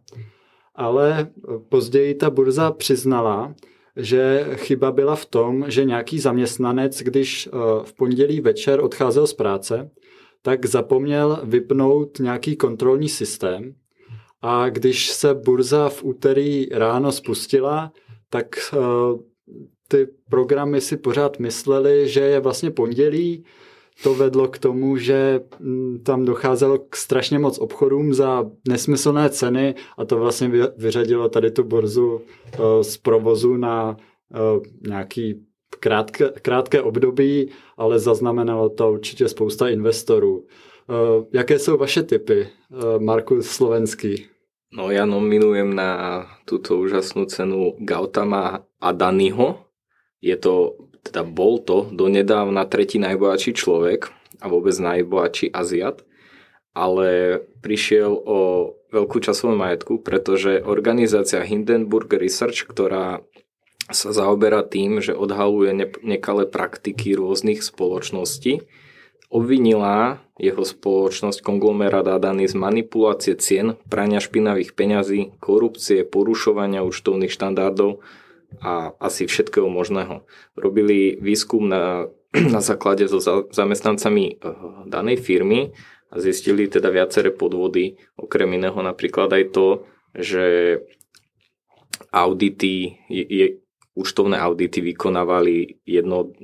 ale 0.74 1.28
později 1.68 2.14
ta 2.14 2.30
burza 2.30 2.70
přiznala, 2.70 3.54
že 3.96 4.46
chyba 4.54 4.92
byla 4.92 5.16
v 5.16 5.24
tom, 5.24 5.64
že 5.68 5.84
nějaký 5.84 6.18
zaměstnanec, 6.18 7.02
když 7.02 7.48
v 7.82 7.92
pondělí 7.96 8.40
večer 8.40 8.80
odcházel 8.80 9.26
z 9.26 9.32
práce, 9.32 9.90
tak 10.46 10.66
zapomněl 10.66 11.40
vypnout 11.44 12.18
nějaký 12.18 12.56
kontrolní 12.56 13.08
systém 13.08 13.74
a 14.42 14.68
když 14.68 15.10
se 15.10 15.34
burza 15.34 15.88
v 15.88 16.04
úterý 16.04 16.68
ráno 16.72 17.12
spustila, 17.12 17.92
tak 18.30 18.46
uh, 18.72 19.20
ty 19.88 20.08
programy 20.30 20.80
si 20.80 20.96
pořád 20.96 21.38
mysleli, 21.38 22.08
že 22.08 22.20
je 22.20 22.40
vlastně 22.40 22.70
pondělí. 22.70 23.44
To 24.02 24.14
vedlo 24.14 24.48
k 24.48 24.58
tomu, 24.58 24.96
že 24.96 25.40
mm, 25.60 25.98
tam 26.02 26.24
docházelo 26.24 26.78
k 26.78 26.96
strašně 26.96 27.38
moc 27.38 27.58
obchodům 27.58 28.14
za 28.14 28.50
nesmyslné 28.68 29.30
ceny 29.30 29.74
a 29.98 30.04
to 30.04 30.18
vlastně 30.18 30.50
vyřadilo 30.76 31.28
tady 31.28 31.50
tu 31.50 31.64
burzu 31.64 32.14
uh, 32.14 32.20
z 32.82 32.96
provozu 32.96 33.56
na 33.56 33.96
uh, 33.96 34.62
nějaký 34.88 35.46
krátké, 35.80 36.32
krátké 36.42 36.82
období, 36.82 37.50
ale 37.76 37.98
zaznamenalo 37.98 38.68
to 38.68 38.92
určitě 38.92 39.28
spousta 39.28 39.68
investorů. 39.68 40.44
Uh, 40.88 41.24
jaké 41.32 41.58
jsou 41.58 41.76
vaše 41.76 42.02
typy, 42.02 42.48
uh, 42.70 43.02
Marku 43.02 43.42
Slovenský? 43.42 44.26
No 44.76 44.90
ja 44.90 45.06
nominujem 45.06 45.72
na 45.72 46.26
túto 46.42 46.76
úžasnú 46.76 47.30
cenu 47.30 47.78
Gautama 47.78 48.66
Adaniho. 48.82 49.62
Je 50.18 50.34
to, 50.36 50.76
teda 51.06 51.22
bol 51.22 51.62
to 51.62 51.86
donedávna 51.94 52.66
tretí 52.66 52.98
najbohatší 52.98 53.54
človek 53.54 54.10
a 54.42 54.50
vôbec 54.50 54.74
najbohatší 54.74 55.54
Aziat, 55.54 56.02
ale 56.74 57.40
prišiel 57.62 58.10
o 58.10 58.38
veľkú 58.90 59.22
časovú 59.22 59.54
majetku, 59.56 60.02
pretože 60.02 60.60
organizácia 60.66 61.40
Hindenburg 61.46 62.10
Research, 62.12 62.66
ktorá 62.66 63.22
sa 63.86 64.10
zaoberá 64.10 64.66
tým, 64.66 64.98
že 64.98 65.14
odhaluje 65.14 65.70
nekalé 66.02 66.44
praktiky 66.46 67.14
rôznych 67.14 67.62
spoločností, 67.62 68.66
obvinila 69.30 70.22
jeho 70.36 70.62
spoločnosť 70.62 71.42
konglomerát 71.42 72.06
Adany 72.06 72.46
z 72.46 72.54
manipulácie 72.58 73.34
cien, 73.38 73.78
prania 73.88 74.18
špinavých 74.18 74.74
peňazí, 74.74 75.38
korupcie, 75.38 76.02
porušovania 76.02 76.82
účtovných 76.82 77.32
štandardov 77.32 78.02
a 78.62 78.94
asi 79.02 79.26
všetkého 79.26 79.66
možného. 79.66 80.26
Robili 80.54 81.18
výskum 81.18 81.66
na, 81.66 82.10
na 82.54 82.60
základe 82.62 83.06
so 83.06 83.22
zamestnancami 83.50 84.24
eh, 84.34 84.36
danej 84.86 85.22
firmy 85.22 85.70
a 86.10 86.22
zistili 86.22 86.70
teda 86.70 86.90
viaceré 86.90 87.34
podvody, 87.34 87.98
okrem 88.14 88.50
iného 88.54 88.78
napríklad 88.78 89.30
aj 89.34 89.44
to, 89.50 89.68
že 90.14 90.44
audity, 92.14 93.00
je, 93.10 93.24
je, 93.26 93.46
účtovné 93.96 94.36
audity 94.36 94.84
vykonávali 94.92 95.80
jedno, 95.88 96.36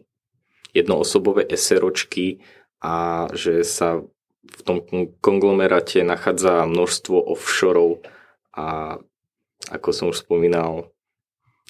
jednoosobové 0.73 1.45
SROčky 1.53 2.41
a 2.81 3.29
že 3.37 3.62
sa 3.62 4.01
v 4.43 4.61
tom 4.67 4.83
konglomeráte 5.23 6.03
nachádza 6.03 6.67
množstvo 6.67 7.15
offshore 7.31 8.03
a 8.57 8.99
ako 9.71 9.88
som 9.95 10.07
už 10.11 10.27
spomínal, 10.27 10.91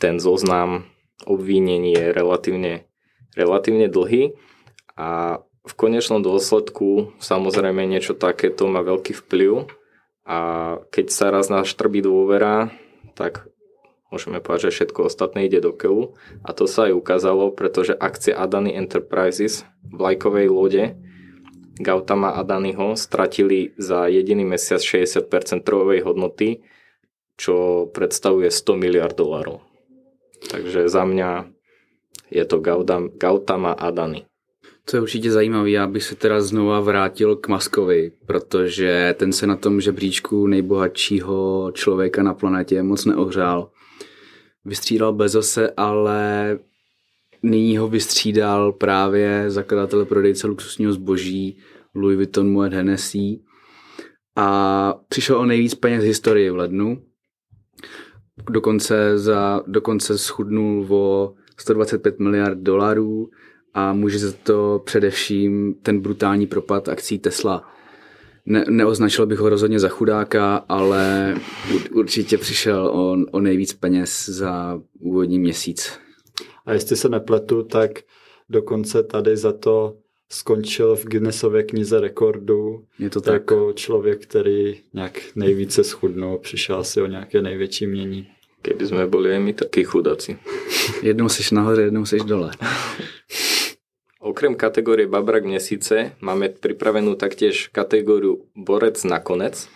ten 0.01 0.17
zoznam 0.17 0.89
obvinení 1.29 1.93
je 1.93 2.11
relatívne, 2.11 2.89
relatívne 3.37 3.87
dlhý 3.93 4.33
a 4.97 5.39
v 5.63 5.73
konečnom 5.79 6.25
dôsledku 6.25 7.15
samozrejme 7.23 7.87
niečo 7.87 8.19
takéto 8.19 8.67
má 8.67 8.83
veľký 8.83 9.15
vplyv 9.15 9.71
a 10.27 10.39
keď 10.91 11.07
sa 11.13 11.31
raz 11.31 11.47
naštrbí 11.53 12.03
dôvera, 12.03 12.75
tak 13.15 13.47
môžeme 14.13 14.45
povedať, 14.45 14.69
že 14.69 14.85
všetko 14.85 15.09
ostatné 15.09 15.49
ide 15.49 15.65
do 15.65 15.73
keľu. 15.73 16.15
A 16.45 16.53
to 16.53 16.69
sa 16.69 16.87
aj 16.87 16.95
ukázalo, 17.01 17.49
pretože 17.51 17.97
akcie 17.97 18.37
Adani 18.37 18.77
Enterprises 18.77 19.65
vlajkovej 19.89 20.47
lode 20.53 20.85
Gautama 21.81 22.37
Adaniho 22.37 22.95
stratili 22.97 23.73
za 23.81 24.07
jediný 24.07 24.45
mesiac 24.45 24.85
60% 24.85 25.65
trhovej 25.65 26.05
hodnoty, 26.05 26.61
čo 27.41 27.89
predstavuje 27.89 28.53
100 28.53 28.77
miliard 28.77 29.17
dolarov. 29.17 29.65
Takže 30.53 30.93
za 30.93 31.03
mňa 31.09 31.49
je 32.29 32.45
to 32.45 32.61
Gautama 33.17 33.73
Adani. 33.73 34.29
To 34.85 34.97
je 34.97 35.01
určitě 35.01 35.31
zajímavé, 35.31 35.71
já 35.71 35.87
bych 35.87 36.05
se 36.05 36.15
teda 36.15 36.41
znova 36.41 36.81
vrátil 36.81 37.37
k 37.37 37.49
Maskovi, 37.49 38.13
protože 38.27 39.15
ten 39.19 39.33
se 39.33 39.47
na 39.47 39.57
tom 39.57 39.81
žebříčku 39.81 40.47
nejbohatšího 40.47 41.71
člověka 41.75 42.23
na 42.23 42.35
planetě 42.35 42.83
moc 42.83 43.05
neohřál. 43.05 43.71
Vystřídal 44.65 45.13
Bezose, 45.13 45.71
ale 45.77 46.59
nyní 47.43 47.77
ho 47.77 47.89
vystřídal 47.89 48.73
právě 48.73 49.45
zakladatel 49.51 50.05
prodejce 50.05 50.47
luxusního 50.47 50.93
zboží 50.93 51.59
Louis 51.95 52.17
Vuitton 52.17 52.51
Moet 52.51 52.73
Hennessy 52.73 53.41
a 54.37 54.95
přišel 55.09 55.39
o 55.39 55.45
nejvíc 55.45 55.75
peněz 55.75 56.05
v 56.05 56.07
historii 56.07 56.51
v 56.51 56.57
lednu. 56.57 57.03
Dokonce, 58.51 59.19
za, 59.19 59.63
dokonce 59.67 60.19
schudnul 60.19 60.87
o 60.91 61.35
125 61.57 62.19
miliard 62.21 62.59
dolarů 62.59 63.31
a 63.75 63.93
může 63.93 64.19
za 64.19 64.33
to 64.33 64.83
především 64.85 65.75
ten 65.75 66.01
brutální 66.01 66.47
propad 66.47 66.89
akcí 66.89 67.19
Tesla. 67.19 67.73
Ne, 68.47 68.65
neoznačil 68.69 69.27
bych 69.27 69.39
ho 69.39 69.49
rozhodně 69.49 69.79
za 69.79 69.89
chudáka, 69.89 70.57
ale 70.69 71.35
určitě 71.93 72.39
přišel 72.39 72.87
o, 72.87 73.17
o 73.31 73.41
nejvíc 73.41 73.73
peněz 73.73 74.29
za 74.29 74.81
úvodní 75.01 75.39
měsíc. 75.39 75.99
A 76.67 76.73
jestli 76.73 76.97
se 76.97 77.09
nepletu, 77.09 77.63
tak 77.63 77.91
dokonce 78.49 79.03
tady 79.03 79.37
za 79.37 79.53
to 79.53 79.97
skončil 80.31 80.97
v 80.97 81.05
Guinnessově 81.05 81.63
knize 81.63 82.01
rekordů. 82.01 82.85
Je 82.99 83.11
to 83.11 83.21
tak. 83.21 83.35
Jako 83.35 83.73
člověk, 83.73 84.23
který 84.23 84.81
nějak 84.95 85.21
nejvíce 85.35 85.85
schudnul, 85.85 86.39
přišel 86.39 86.77
asi 86.77 87.03
o 87.03 87.07
nějaké 87.07 87.43
největší 87.43 87.87
mění. 87.87 88.29
Keby 88.63 88.87
jsme 88.87 89.07
byli 89.07 89.39
my 89.39 89.53
taky 89.53 89.85
chudáci. 89.85 90.39
Jednou 91.03 91.29
jsi 91.29 91.55
nahoře, 91.55 91.83
jednou 91.83 92.07
jsi 92.07 92.19
dole. 92.19 92.51
Okrem 94.23 94.55
kategórie 94.55 95.11
Babrak 95.11 95.43
měsíce 95.43 96.15
máme 96.23 96.55
pripravenú 96.55 97.19
taktiež 97.19 97.67
kategóriu 97.75 98.47
Borec 98.55 99.03
na 99.03 99.19
konec. 99.19 99.67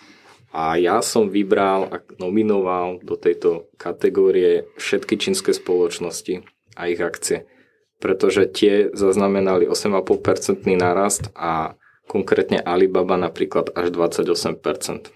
A 0.55 0.79
ja 0.79 1.03
som 1.03 1.27
vybral 1.27 1.91
a 1.91 1.99
nominoval 2.23 3.03
do 3.03 3.19
tejto 3.19 3.67
kategórie 3.75 4.71
všetky 4.79 5.19
čínske 5.19 5.51
spoločnosti 5.51 6.47
a 6.79 6.87
ich 6.87 7.03
akcie. 7.03 7.43
Pretože 7.99 8.47
tie 8.47 8.95
zaznamenali 8.95 9.67
8,5% 9.67 10.63
nárast 10.79 11.27
a 11.35 11.75
konkrétně 12.07 12.63
Alibaba 12.63 13.17
například 13.17 13.75
až 13.75 13.91
28%. 13.91 15.11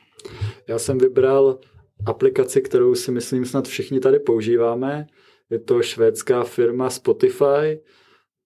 Já 0.66 0.78
jsem 0.78 0.98
vybral 0.98 1.58
aplikaci, 2.06 2.60
kterou 2.60 2.94
si 2.94 3.10
myslím 3.10 3.46
snad 3.46 3.68
všichni 3.68 4.00
tady 4.00 4.18
používáme. 4.18 5.06
Je 5.50 5.58
to 5.58 5.82
švédská 5.82 6.42
firma 6.42 6.90
Spotify. 6.90 7.78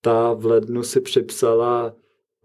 Ta 0.04 0.32
v 0.32 0.46
lednu 0.46 0.82
si 0.82 1.00
připsala, 1.00 1.94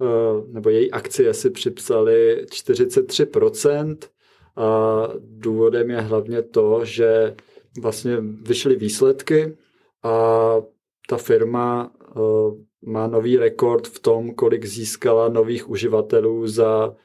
eh, 0.01 0.43
nebo 0.47 0.69
její 0.69 0.91
akcie 0.91 1.33
si 1.33 1.49
připsali 1.49 2.45
43%. 2.51 3.97
A 4.55 5.07
důvodem 5.19 5.89
je 5.89 6.01
hlavně 6.01 6.41
to, 6.41 6.85
že 6.85 7.35
vlastně 7.81 8.17
vyšly 8.47 8.75
výsledky 8.75 9.57
a 10.03 10.55
ta 11.09 11.17
firma 11.17 11.91
eh, 11.95 12.19
má 12.85 13.07
nový 13.07 13.37
rekord 13.37 13.87
v 13.87 13.99
tom, 13.99 14.33
kolik 14.33 14.65
získala 14.65 15.29
nových 15.29 15.69
uživatelů 15.69 16.47
za 16.47 16.95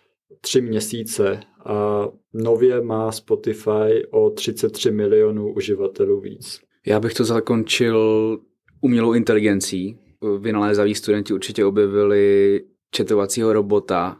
tři 0.40 0.60
měsíce 0.60 1.40
a 1.64 2.08
nově 2.32 2.80
má 2.80 3.12
Spotify 3.12 4.06
o 4.10 4.30
33 4.30 4.90
milionů 4.90 5.54
uživatelů 5.54 6.20
víc. 6.20 6.60
Já 6.86 7.00
bych 7.00 7.14
to 7.14 7.24
zakončil 7.24 8.38
umělou 8.80 9.12
inteligencí. 9.12 9.98
Vynalézaví 10.38 10.94
studenti 10.94 11.34
určitě 11.34 11.64
objevili 11.64 12.60
četovacího 12.90 13.52
robota, 13.52 14.16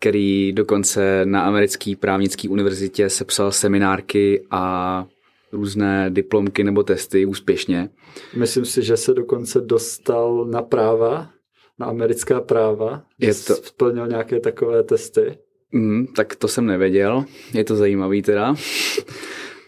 který 0.00 0.52
dokonce 0.52 1.20
na 1.24 1.42
americké 1.42 1.94
právnické 2.00 2.48
univerzitě 2.48 3.10
sepsal 3.10 3.52
seminárky 3.52 4.46
a 4.50 5.06
různé 5.52 6.10
diplomky 6.10 6.64
nebo 6.64 6.82
testy 6.82 7.26
úspěšně. 7.26 7.88
Myslím 8.36 8.64
si, 8.64 8.82
že 8.82 8.96
se 8.96 9.14
dokonce 9.14 9.60
dostal 9.60 10.44
na 10.44 10.62
práva, 10.62 11.30
na 11.78 11.86
americká 11.86 12.40
práva, 12.40 13.02
je 13.18 13.34
to... 13.34 13.54
splnil 13.54 14.08
nějaké 14.08 14.40
takové 14.40 14.82
testy. 14.82 15.38
Mm, 15.72 16.06
tak 16.06 16.36
to 16.36 16.48
jsem 16.48 16.66
nevěděl, 16.66 17.24
je 17.54 17.64
to 17.64 17.76
zajímavý 17.76 18.22
teda. 18.22 18.54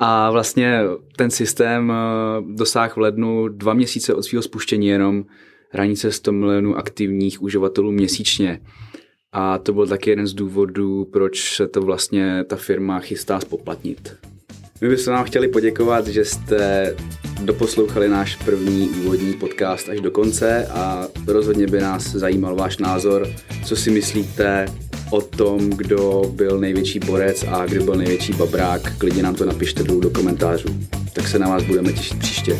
A 0.06 0.30
vlastně 0.30 0.80
ten 1.16 1.30
systém 1.30 1.92
eh, 1.92 2.42
dosáhl 2.54 2.92
v 2.94 2.98
lednu 2.98 3.48
dva 3.48 3.74
měsíce 3.74 4.14
od 4.14 4.22
svého 4.22 4.42
spuštění 4.42 4.86
jenom 4.86 5.24
hranice 5.70 6.12
100 6.12 6.32
milionů 6.32 6.76
aktivních 6.76 7.42
uživatelů 7.42 7.92
měsíčně. 7.92 8.60
A 9.32 9.58
to 9.58 9.72
byl 9.72 9.86
taky 9.86 10.10
jeden 10.10 10.26
z 10.26 10.34
důvodů, 10.34 11.04
proč 11.12 11.56
se 11.56 11.68
to 11.68 11.80
vlastně 11.80 12.44
ta 12.44 12.56
firma 12.56 13.00
chystá 13.00 13.40
spoplatnit. 13.40 14.16
My 14.80 14.88
bychom 14.88 15.12
vám 15.12 15.24
chtěli 15.24 15.48
poděkovat, 15.48 16.06
že 16.06 16.24
jste 16.24 16.94
doposlouchali 17.44 18.08
náš 18.08 18.36
první 18.36 18.88
úvodní 18.88 19.34
podcast 19.34 19.88
až 19.88 20.00
do 20.00 20.10
konce 20.10 20.66
a 20.66 21.08
rozhodně 21.26 21.66
by 21.66 21.80
nás 21.80 22.02
zajímal 22.02 22.56
váš 22.56 22.78
názor, 22.78 23.28
co 23.64 23.76
si 23.76 23.90
myslíte 23.90 24.66
o 25.10 25.20
tom, 25.20 25.70
kdo 25.70 26.22
byl 26.34 26.60
největší 26.60 26.98
borec 26.98 27.44
a 27.48 27.66
kdo 27.66 27.84
byl 27.84 27.94
největší 27.94 28.32
babrák. 28.32 28.98
Klidně 28.98 29.22
nám 29.22 29.34
to 29.34 29.44
napište 29.44 29.82
do 29.82 30.10
komentářů. 30.10 30.68
Tak 31.12 31.28
se 31.28 31.38
na 31.38 31.48
vás 31.48 31.62
budeme 31.62 31.92
těšit 31.92 32.18
příště. 32.18 32.56